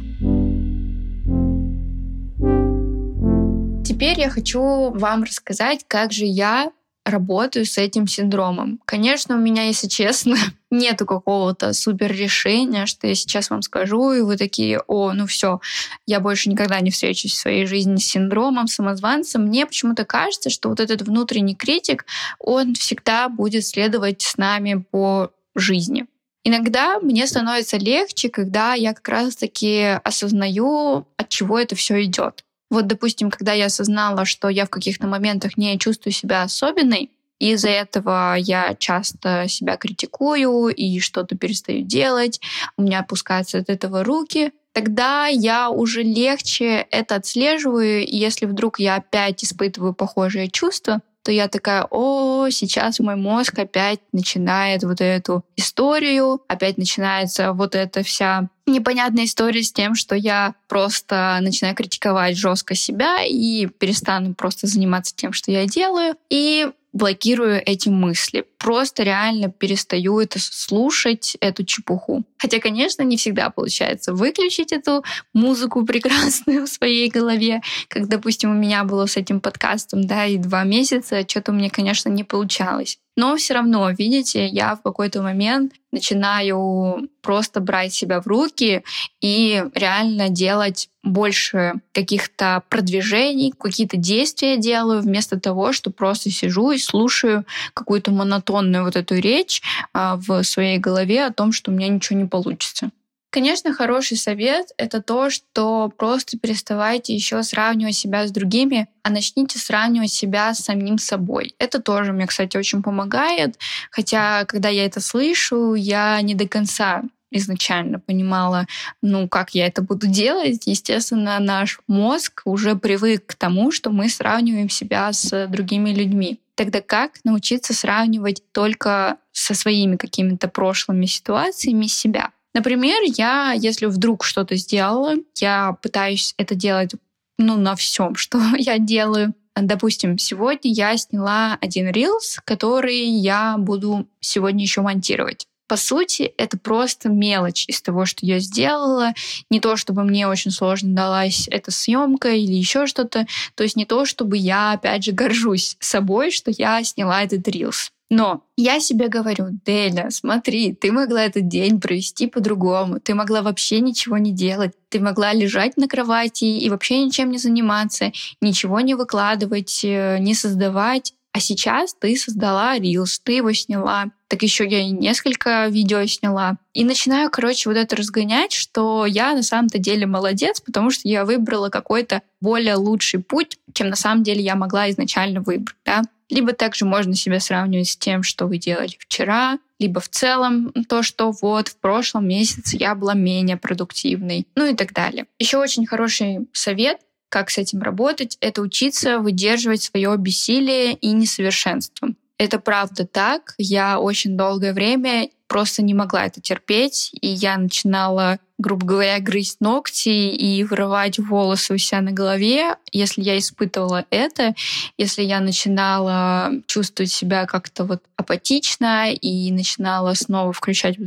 Теперь 3.93 4.19
я 4.19 4.29
хочу 4.29 4.89
вам 4.89 5.23
рассказать, 5.23 5.86
как 5.88 6.12
же 6.12 6.25
я 6.25 6.71
работаю 7.06 7.65
с 7.65 7.77
этим 7.77 8.08
синдромом. 8.08 8.79
Конечно, 8.86 9.36
у 9.36 9.38
меня, 9.38 9.65
если 9.65 9.88
честно, 9.88 10.36
нету 10.71 11.06
какого-то 11.06 11.73
супер 11.73 12.12
решения, 12.12 12.88
что 12.88 13.06
я 13.06 13.13
сейчас 13.13 13.51
вам 13.51 13.62
скажу, 13.62 14.13
и 14.13 14.21
вы 14.21 14.38
такие, 14.38 14.79
о, 14.88 15.13
ну 15.13 15.27
все, 15.27 15.60
я 16.08 16.19
больше 16.19 16.49
никогда 16.49 16.79
не 16.79 16.89
встречусь 16.89 17.34
в 17.34 17.39
своей 17.39 17.67
жизни 17.67 17.97
с 17.97 18.08
синдромом 18.08 18.65
самозванца. 18.65 19.38
Мне 19.38 19.67
почему-то 19.67 20.06
кажется, 20.06 20.49
что 20.49 20.69
вот 20.69 20.79
этот 20.79 21.03
внутренний 21.03 21.56
критик, 21.56 22.06
он 22.39 22.73
всегда 22.73 23.29
будет 23.29 23.63
следовать 23.63 24.23
с 24.23 24.38
нами 24.38 24.84
по 24.89 25.29
жизни. 25.53 26.08
Иногда 26.43 26.99
мне 26.99 27.27
становится 27.27 27.77
легче, 27.77 28.29
когда 28.29 28.73
я 28.73 28.93
как 28.95 29.08
раз-таки 29.08 29.99
осознаю, 30.03 31.06
от 31.15 31.29
чего 31.29 31.60
это 31.60 31.75
все 31.75 32.03
идет. 32.03 32.43
Вот, 32.74 32.88
допустим, 32.88 33.30
когда 33.30 33.54
я 33.54 33.66
осознала, 33.66 34.26
что 34.26 34.50
я 34.50 34.66
в 34.66 34.70
каких-то 34.72 35.06
моментах 35.06 35.58
не 35.58 35.78
чувствую 35.78 36.12
себя 36.12 36.42
особенной, 36.42 37.12
из-за 37.38 37.70
этого 37.70 38.36
я 38.36 38.74
часто 38.80 39.48
себя 39.48 39.78
критикую 39.78 40.70
и 40.70 41.00
что-то 41.00 41.38
перестаю 41.38 41.84
делать, 41.84 42.42
у 42.76 42.82
меня 42.82 43.02
опускаются 43.02 43.60
от 43.60 43.70
этого 43.70 44.04
руки, 44.04 44.54
тогда 44.72 45.28
я 45.28 45.70
уже 45.70 46.02
легче 46.02 46.88
это 46.90 47.14
отслеживаю, 47.14 48.08
и 48.08 48.16
если 48.16 48.48
вдруг 48.48 48.80
я 48.80 48.96
опять 48.96 49.44
испытываю 49.44 49.94
похожие 49.94 50.50
чувства, 50.50 51.02
то 51.24 51.32
я 51.32 51.48
такая, 51.48 51.88
о, 51.90 52.50
сейчас 52.50 53.00
мой 53.00 53.16
мозг 53.16 53.58
опять 53.58 54.00
начинает 54.12 54.84
вот 54.84 55.00
эту 55.00 55.44
историю, 55.56 56.42
опять 56.48 56.78
начинается 56.78 57.54
вот 57.54 57.76
эта 57.76 58.04
вся 58.04 58.50
непонятная 58.66 59.26
история 59.26 59.64
с 59.64 59.72
тем, 59.72 59.96
что 59.96 60.16
я 60.16 60.56
просто 60.68 61.38
начинаю 61.42 61.76
критиковать 61.76 62.38
жестко 62.38 62.76
себя 62.76 63.24
и 63.26 63.68
перестану 63.68 64.36
просто 64.36 64.68
заниматься 64.68 65.16
тем, 65.16 65.34
что 65.34 65.52
я 65.52 65.66
делаю. 65.66 66.16
И 66.30 66.70
блокирую 66.93 67.62
эти 67.65 67.89
мысли. 67.89 68.45
Просто 68.60 69.03
реально 69.03 69.51
перестаю 69.51 70.19
это 70.19 70.39
слушать, 70.39 71.36
эту 71.41 71.65
чепуху. 71.65 72.23
Хотя, 72.38 72.60
конечно, 72.60 73.01
не 73.01 73.17
всегда 73.17 73.49
получается 73.49 74.13
выключить 74.13 74.71
эту 74.71 75.03
музыку 75.34 75.86
прекрасную 75.86 76.65
в 76.67 76.69
своей 76.69 77.10
голове. 77.10 77.62
Как, 77.89 78.08
допустим, 78.08 78.51
у 78.51 78.53
меня 78.53 78.84
было 78.84 79.08
с 79.08 79.17
этим 79.17 79.41
подкастом, 79.41 80.06
да, 80.06 80.25
и 80.25 80.38
два 80.38 80.63
месяца, 80.63 81.27
что-то 81.27 81.51
у 81.51 81.56
меня, 81.56 81.69
конечно, 81.69 82.10
не 82.10 82.23
получалось. 82.23 82.99
Но 83.15 83.36
все 83.36 83.54
равно, 83.54 83.89
видите, 83.91 84.47
я 84.47 84.76
в 84.76 84.82
какой-то 84.82 85.21
момент 85.21 85.73
начинаю 85.91 87.10
просто 87.21 87.60
брать 87.60 87.93
себя 87.93 88.21
в 88.21 88.28
руки 88.28 88.84
и 89.21 89.63
реально 89.76 90.30
делать 90.30 90.89
больше 91.04 91.73
каких-то 91.91 92.63
продвижений, 92.69 93.54
какие-то 93.58 93.97
действия 93.97 94.58
делаю, 94.58 95.02
вместо 95.02 95.39
того, 95.39 95.73
что 95.73 95.91
просто 95.91 96.32
сижу 96.32 96.71
и 96.71 96.80
слушаю 96.80 97.45
какую-то 97.73 98.12
монотонную 98.12 98.84
вот 98.84 98.95
эту 98.95 99.15
речь 99.15 99.62
а, 99.93 100.15
в 100.15 100.43
своей 100.43 100.80
голове 100.80 101.26
о 101.26 101.34
том, 101.34 101.52
что 101.52 101.71
у 101.71 101.73
меня 101.73 101.89
ничего 101.89 102.17
не 102.17 102.26
получится. 102.26 102.91
Конечно, 103.34 103.74
хороший 103.74 104.15
совет— 104.15 104.74
это 104.78 105.02
то, 105.02 105.32
что 105.32 105.91
просто 105.98 106.38
переставайте 106.38 107.15
еще 107.15 107.41
сравнивать 107.41 107.96
себя 107.96 108.28
с 108.28 108.32
другими, 108.32 108.88
а 109.02 109.10
начните 109.10 109.58
сравнивать 109.58 110.12
себя 110.12 110.54
с 110.54 110.60
самим 110.60 111.00
собой. 111.00 111.56
Это 111.58 111.82
тоже 111.82 112.13
мне, 112.13 112.28
кстати, 112.28 112.58
очень 112.58 112.84
помогает. 112.84 113.58
Хотя, 113.89 114.46
когда 114.46 114.69
я 114.69 114.86
это 114.86 115.00
слышу, 115.00 115.74
я 115.74 116.22
не 116.22 116.36
до 116.36 116.48
конца 116.48 117.02
изначально 117.32 118.00
понимала, 118.00 118.67
ну, 119.02 119.28
как 119.28 119.56
я 119.56 119.65
это 119.65 119.82
буду 119.82 120.06
делать. 120.06 120.67
Естественно, 120.67 121.39
наш 121.39 121.80
мозг 121.88 122.43
уже 122.46 122.76
привык 122.76 123.26
к 123.26 123.34
тому, 123.34 123.72
что 123.72 123.89
мы 123.89 124.10
сравниваем 124.10 124.69
себя 124.69 125.12
с 125.12 125.48
другими 125.48 125.89
людьми. 125.89 126.39
Тогда 126.54 126.82
как 126.82 127.13
научиться 127.24 127.74
сравнивать 127.74 128.43
только 128.52 129.17
со 129.32 129.56
своими 129.56 129.96
какими-то 129.96 130.50
прошлыми 130.50 131.08
ситуациями 131.08 131.88
себя? 131.88 132.30
Например, 132.54 133.02
я, 133.04 133.54
если 133.54 133.88
вдруг 133.88 134.24
что-то 134.24 134.56
сделала, 134.56 135.16
я 135.39 135.76
пытаюсь 135.82 136.34
это 136.38 136.56
делать 136.56 136.92
ну, 137.38 137.58
на 137.58 137.76
всем, 137.76 138.16
что 138.16 138.39
я 138.58 138.78
делаю. 138.78 139.34
Допустим, 139.56 140.18
сегодня 140.18 140.72
я 140.72 140.98
сняла 140.98 141.58
один 141.62 141.89
рилс, 141.92 142.39
который 142.44 142.98
я 143.06 143.56
буду 143.58 144.08
сегодня 144.20 144.63
еще 144.63 144.82
монтировать. 144.82 145.48
По 145.68 145.78
сути, 145.78 146.34
это 146.38 146.58
просто 146.58 147.10
мелочь 147.10 147.66
из 147.68 147.82
того, 147.82 148.06
что 148.06 148.26
я 148.26 148.39
сделала. 148.39 149.13
Не 149.50 149.60
то, 149.60 149.76
чтобы 149.78 150.04
мне 150.04 150.28
очень 150.28 150.52
сложно 150.52 150.94
далась 150.94 151.48
эта 151.50 151.72
съемка 151.72 152.32
или 152.32 152.54
еще 152.54 152.86
что-то. 152.86 153.26
То 153.56 153.63
есть 153.63 153.76
не 153.76 153.86
то, 153.86 154.06
чтобы 154.06 154.38
я, 154.38 154.74
опять 154.74 155.06
же, 155.06 155.13
горжусь 155.13 155.78
собой, 155.80 156.32
что 156.32 156.52
я 156.52 156.84
сняла 156.84 157.24
этот 157.24 157.48
рилс. 157.48 157.92
Но 158.13 158.43
я 158.58 158.80
себе 158.80 159.08
говорю, 159.08 159.47
Деля, 159.65 160.12
смотри, 160.12 160.76
ты 160.76 160.91
могла 160.91 161.26
этот 161.26 161.47
день 161.47 161.82
провести 161.82 162.28
по-другому, 162.28 162.99
ты 162.99 163.15
могла 163.15 163.41
вообще 163.41 163.80
ничего 163.80 164.19
не 164.19 164.32
делать, 164.32 164.73
ты 164.89 164.99
могла 164.99 165.34
лежать 165.34 165.78
на 165.78 165.88
кровати 165.88 166.43
и 166.43 166.69
вообще 166.69 167.04
ничем 167.04 167.32
не 167.32 167.39
заниматься, 167.39 168.12
ничего 168.39 168.82
не 168.82 168.93
выкладывать, 168.93 169.82
э, 169.84 170.19
не 170.19 170.36
создавать. 170.36 171.15
А 171.32 171.39
сейчас 171.39 171.95
ты 171.95 172.15
создала 172.15 172.78
рилс, 172.78 173.19
ты 173.19 173.32
его 173.32 173.52
сняла. 173.54 174.12
Так 174.28 174.43
еще 174.43 174.67
я 174.67 174.82
и 174.82 174.91
несколько 174.91 175.65
видео 175.65 176.06
сняла. 176.06 176.58
И 176.76 176.84
начинаю, 176.84 177.32
короче, 177.32 177.67
вот 177.67 177.78
это 177.80 177.95
разгонять, 177.95 178.52
что 178.52 179.08
я 179.08 179.34
на 179.34 179.41
самом-то 179.41 179.80
деле 179.80 180.06
молодец, 180.06 180.62
потому 180.62 180.91
что 180.91 181.08
я 181.08 181.26
выбрала 181.26 181.69
какой-то 181.69 182.21
более 182.39 182.76
лучший 182.76 183.21
путь, 183.21 183.58
чем 183.73 183.89
на 183.89 183.95
самом 183.95 184.21
деле 184.21 184.43
я 184.43 184.56
могла 184.56 184.91
изначально 184.91 185.41
выбрать. 185.41 185.76
Да? 185.84 186.04
Либо 186.34 186.54
также 186.54 186.86
можно 186.86 187.13
себя 187.13 187.39
сравнивать 187.39 187.89
с 187.89 187.98
тем, 187.98 188.24
что 188.24 188.48
вы 188.48 188.58
делали 188.58 188.96
вчера, 188.98 189.60
либо 189.78 190.00
в 190.00 190.10
целом 190.10 190.74
то, 190.89 191.04
что 191.04 191.32
вот 191.32 191.67
в 191.67 191.78
прошлом 191.78 192.28
месяце 192.28 192.78
я 192.78 192.96
была 192.96 193.13
менее 193.13 193.56
продуктивной, 193.56 194.48
ну 194.56 194.65
и 194.65 194.76
так 194.76 194.93
далее. 194.93 195.28
Еще 195.38 195.58
очень 195.58 195.86
хороший 195.86 196.48
совет 196.52 197.00
как 197.30 197.50
с 197.50 197.58
этим 197.58 197.82
работать, 197.82 198.38
это 198.41 198.62
учиться 198.62 199.17
выдерживать 199.17 199.82
свое 199.82 200.15
бессилие 200.17 200.93
и 200.93 201.12
несовершенство. 201.13 202.10
Это 202.43 202.60
правда 202.60 203.08
так. 203.08 203.53
Я 203.58 204.01
очень 204.01 204.36
долгое 204.36 204.73
время 204.73 205.29
просто 205.47 205.82
не 205.82 205.93
могла 205.93 206.25
это 206.25 206.41
терпеть, 206.41 207.12
и 207.13 207.27
я 207.27 207.58
начинала 207.58 208.38
грубо 208.60 208.86
говоря, 208.86 209.19
грызть 209.19 209.60
ногти 209.62 210.10
и 210.10 210.63
вырывать 210.63 211.19
волосы 211.19 211.73
у 211.73 211.77
себя 211.77 212.01
на 212.01 212.12
голове, 212.12 212.75
если 212.91 213.21
я 213.21 213.38
испытывала 213.38 214.06
это, 214.10 214.56
если 214.97 215.23
я 215.23 215.41
начинала 215.41 216.51
чувствовать 216.67 217.12
себя 217.12 217.45
как-то 217.45 217.84
вот 217.84 218.03
апатично 218.15 219.12
и 219.12 219.51
начинала 219.51 220.13
снова 220.13 220.53
включать 220.53 220.97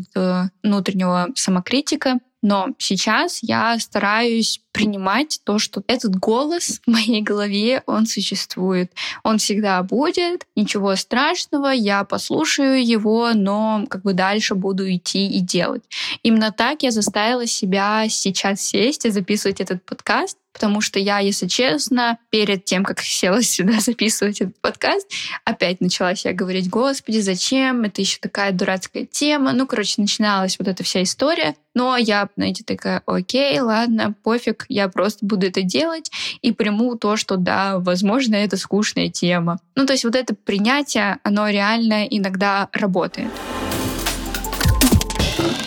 внутреннего 0.63 1.29
самокритика, 1.35 2.19
но 2.43 2.69
сейчас 2.79 3.39
я 3.43 3.79
стараюсь 3.79 4.61
принимать 4.77 5.41
то, 5.45 5.59
что 5.59 5.83
этот 5.87 6.17
голос 6.17 6.83
в 6.85 6.91
моей 6.91 7.23
голове, 7.23 7.83
он 7.87 8.05
существует. 8.05 8.93
Он 9.23 9.39
всегда 9.39 9.83
будет, 9.83 10.47
ничего 10.55 10.95
страшного, 10.97 11.69
я 11.69 12.05
послушаю 12.05 12.87
его, 12.87 13.31
но 13.33 13.87
как 13.89 14.03
бы 14.03 14.13
дальше 14.13 14.55
буду 14.55 14.85
идти 14.95 15.29
и 15.29 15.41
делать. 15.41 15.83
Именно 16.23 16.53
так 16.53 16.83
я 16.83 16.91
заставила 16.91 17.47
себя 17.47 18.05
сейчас 18.11 18.61
сесть 18.61 19.07
и 19.07 19.11
записывать 19.11 19.63
этот 19.63 19.83
подкаст, 19.83 20.37
потому 20.53 20.81
что 20.81 20.99
я, 20.99 21.19
если 21.19 21.47
честно, 21.47 22.19
перед 22.31 22.65
тем, 22.65 22.83
как 22.83 23.01
села 23.01 23.43
сюда 23.43 23.81
записывать 23.81 24.41
этот 24.41 24.59
подкаст, 24.61 25.07
опять 25.45 25.83
начала 25.83 26.15
себя 26.15 26.33
говорить, 26.33 26.71
господи, 26.71 27.19
зачем, 27.19 27.85
это 27.85 28.01
еще 28.01 28.19
такая 28.21 28.53
дурацкая 28.53 29.05
тема. 29.05 29.53
Ну, 29.53 29.67
короче, 29.67 30.01
начиналась 30.03 30.59
вот 30.59 30.69
эта 30.69 30.83
вся 30.83 31.03
история. 31.03 31.55
Но 31.75 31.99
я, 31.99 32.31
знаете, 32.37 32.65
такая, 32.65 33.03
окей, 33.05 33.61
ладно, 33.61 34.15
пофиг, 34.23 34.65
я 34.69 34.89
просто 34.89 35.25
буду 35.27 35.47
это 35.47 35.63
делать 35.63 36.11
и 36.43 36.53
приму 36.53 36.97
то, 36.97 37.17
что, 37.17 37.37
да, 37.37 37.79
возможно, 37.79 38.35
это 38.35 38.57
скучная 38.57 39.09
тема. 39.09 39.59
Ну, 39.75 39.87
то 39.87 39.93
есть 39.93 40.05
вот 40.05 40.15
это 40.15 40.35
принятие, 40.35 41.19
оно 41.23 41.49
реально 41.49 42.05
иногда 42.07 42.69
работает. 42.73 43.31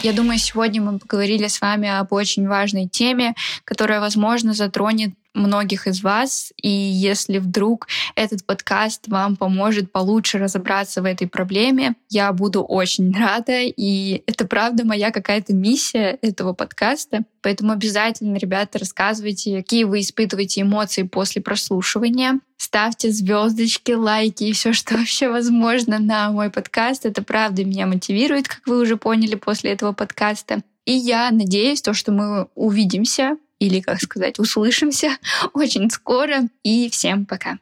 Я 0.01 0.13
думаю, 0.13 0.39
сегодня 0.39 0.81
мы 0.81 0.97
поговорили 0.97 1.47
с 1.47 1.59
вами 1.59 1.89
об 1.89 2.13
очень 2.13 2.47
важной 2.47 2.87
теме, 2.87 3.35
которая, 3.65 3.99
возможно, 3.99 4.53
затронет 4.53 5.11
многих 5.33 5.87
из 5.87 6.01
вас. 6.03 6.51
И 6.61 6.69
если 6.69 7.37
вдруг 7.37 7.87
этот 8.15 8.45
подкаст 8.45 9.07
вам 9.07 9.35
поможет 9.35 9.91
получше 9.91 10.37
разобраться 10.37 11.01
в 11.01 11.05
этой 11.05 11.27
проблеме, 11.27 11.95
я 12.09 12.31
буду 12.33 12.61
очень 12.63 13.13
рада. 13.17 13.61
И 13.61 14.23
это 14.25 14.45
правда 14.45 14.85
моя 14.85 15.11
какая-то 15.11 15.53
миссия 15.53 16.17
этого 16.21 16.53
подкаста. 16.53 17.23
Поэтому 17.41 17.71
обязательно, 17.71 18.37
ребята, 18.37 18.79
рассказывайте, 18.79 19.57
какие 19.57 19.85
вы 19.85 20.01
испытываете 20.01 20.61
эмоции 20.61 21.03
после 21.03 21.41
прослушивания. 21.41 22.39
Ставьте 22.57 23.11
звездочки, 23.11 23.93
лайки 23.93 24.43
и 24.43 24.53
все, 24.53 24.73
что 24.73 24.97
вообще 24.97 25.29
возможно 25.29 25.99
на 25.99 26.31
мой 26.31 26.49
подкаст. 26.49 27.05
Это 27.05 27.23
правда 27.23 27.63
меня 27.63 27.87
мотивирует, 27.87 28.47
как 28.47 28.61
вы 28.65 28.81
уже 28.81 28.97
поняли 28.97 29.35
после 29.35 29.71
этого 29.71 29.93
подкаста. 29.93 30.61
И 30.85 30.93
я 30.93 31.29
надеюсь, 31.31 31.81
то, 31.81 31.93
что 31.93 32.11
мы 32.11 32.47
увидимся 32.55 33.37
или, 33.59 33.79
как 33.81 34.01
сказать, 34.01 34.39
услышимся 34.39 35.17
очень 35.53 35.89
скоро. 35.89 36.49
И 36.63 36.89
всем 36.89 37.25
пока. 37.25 37.57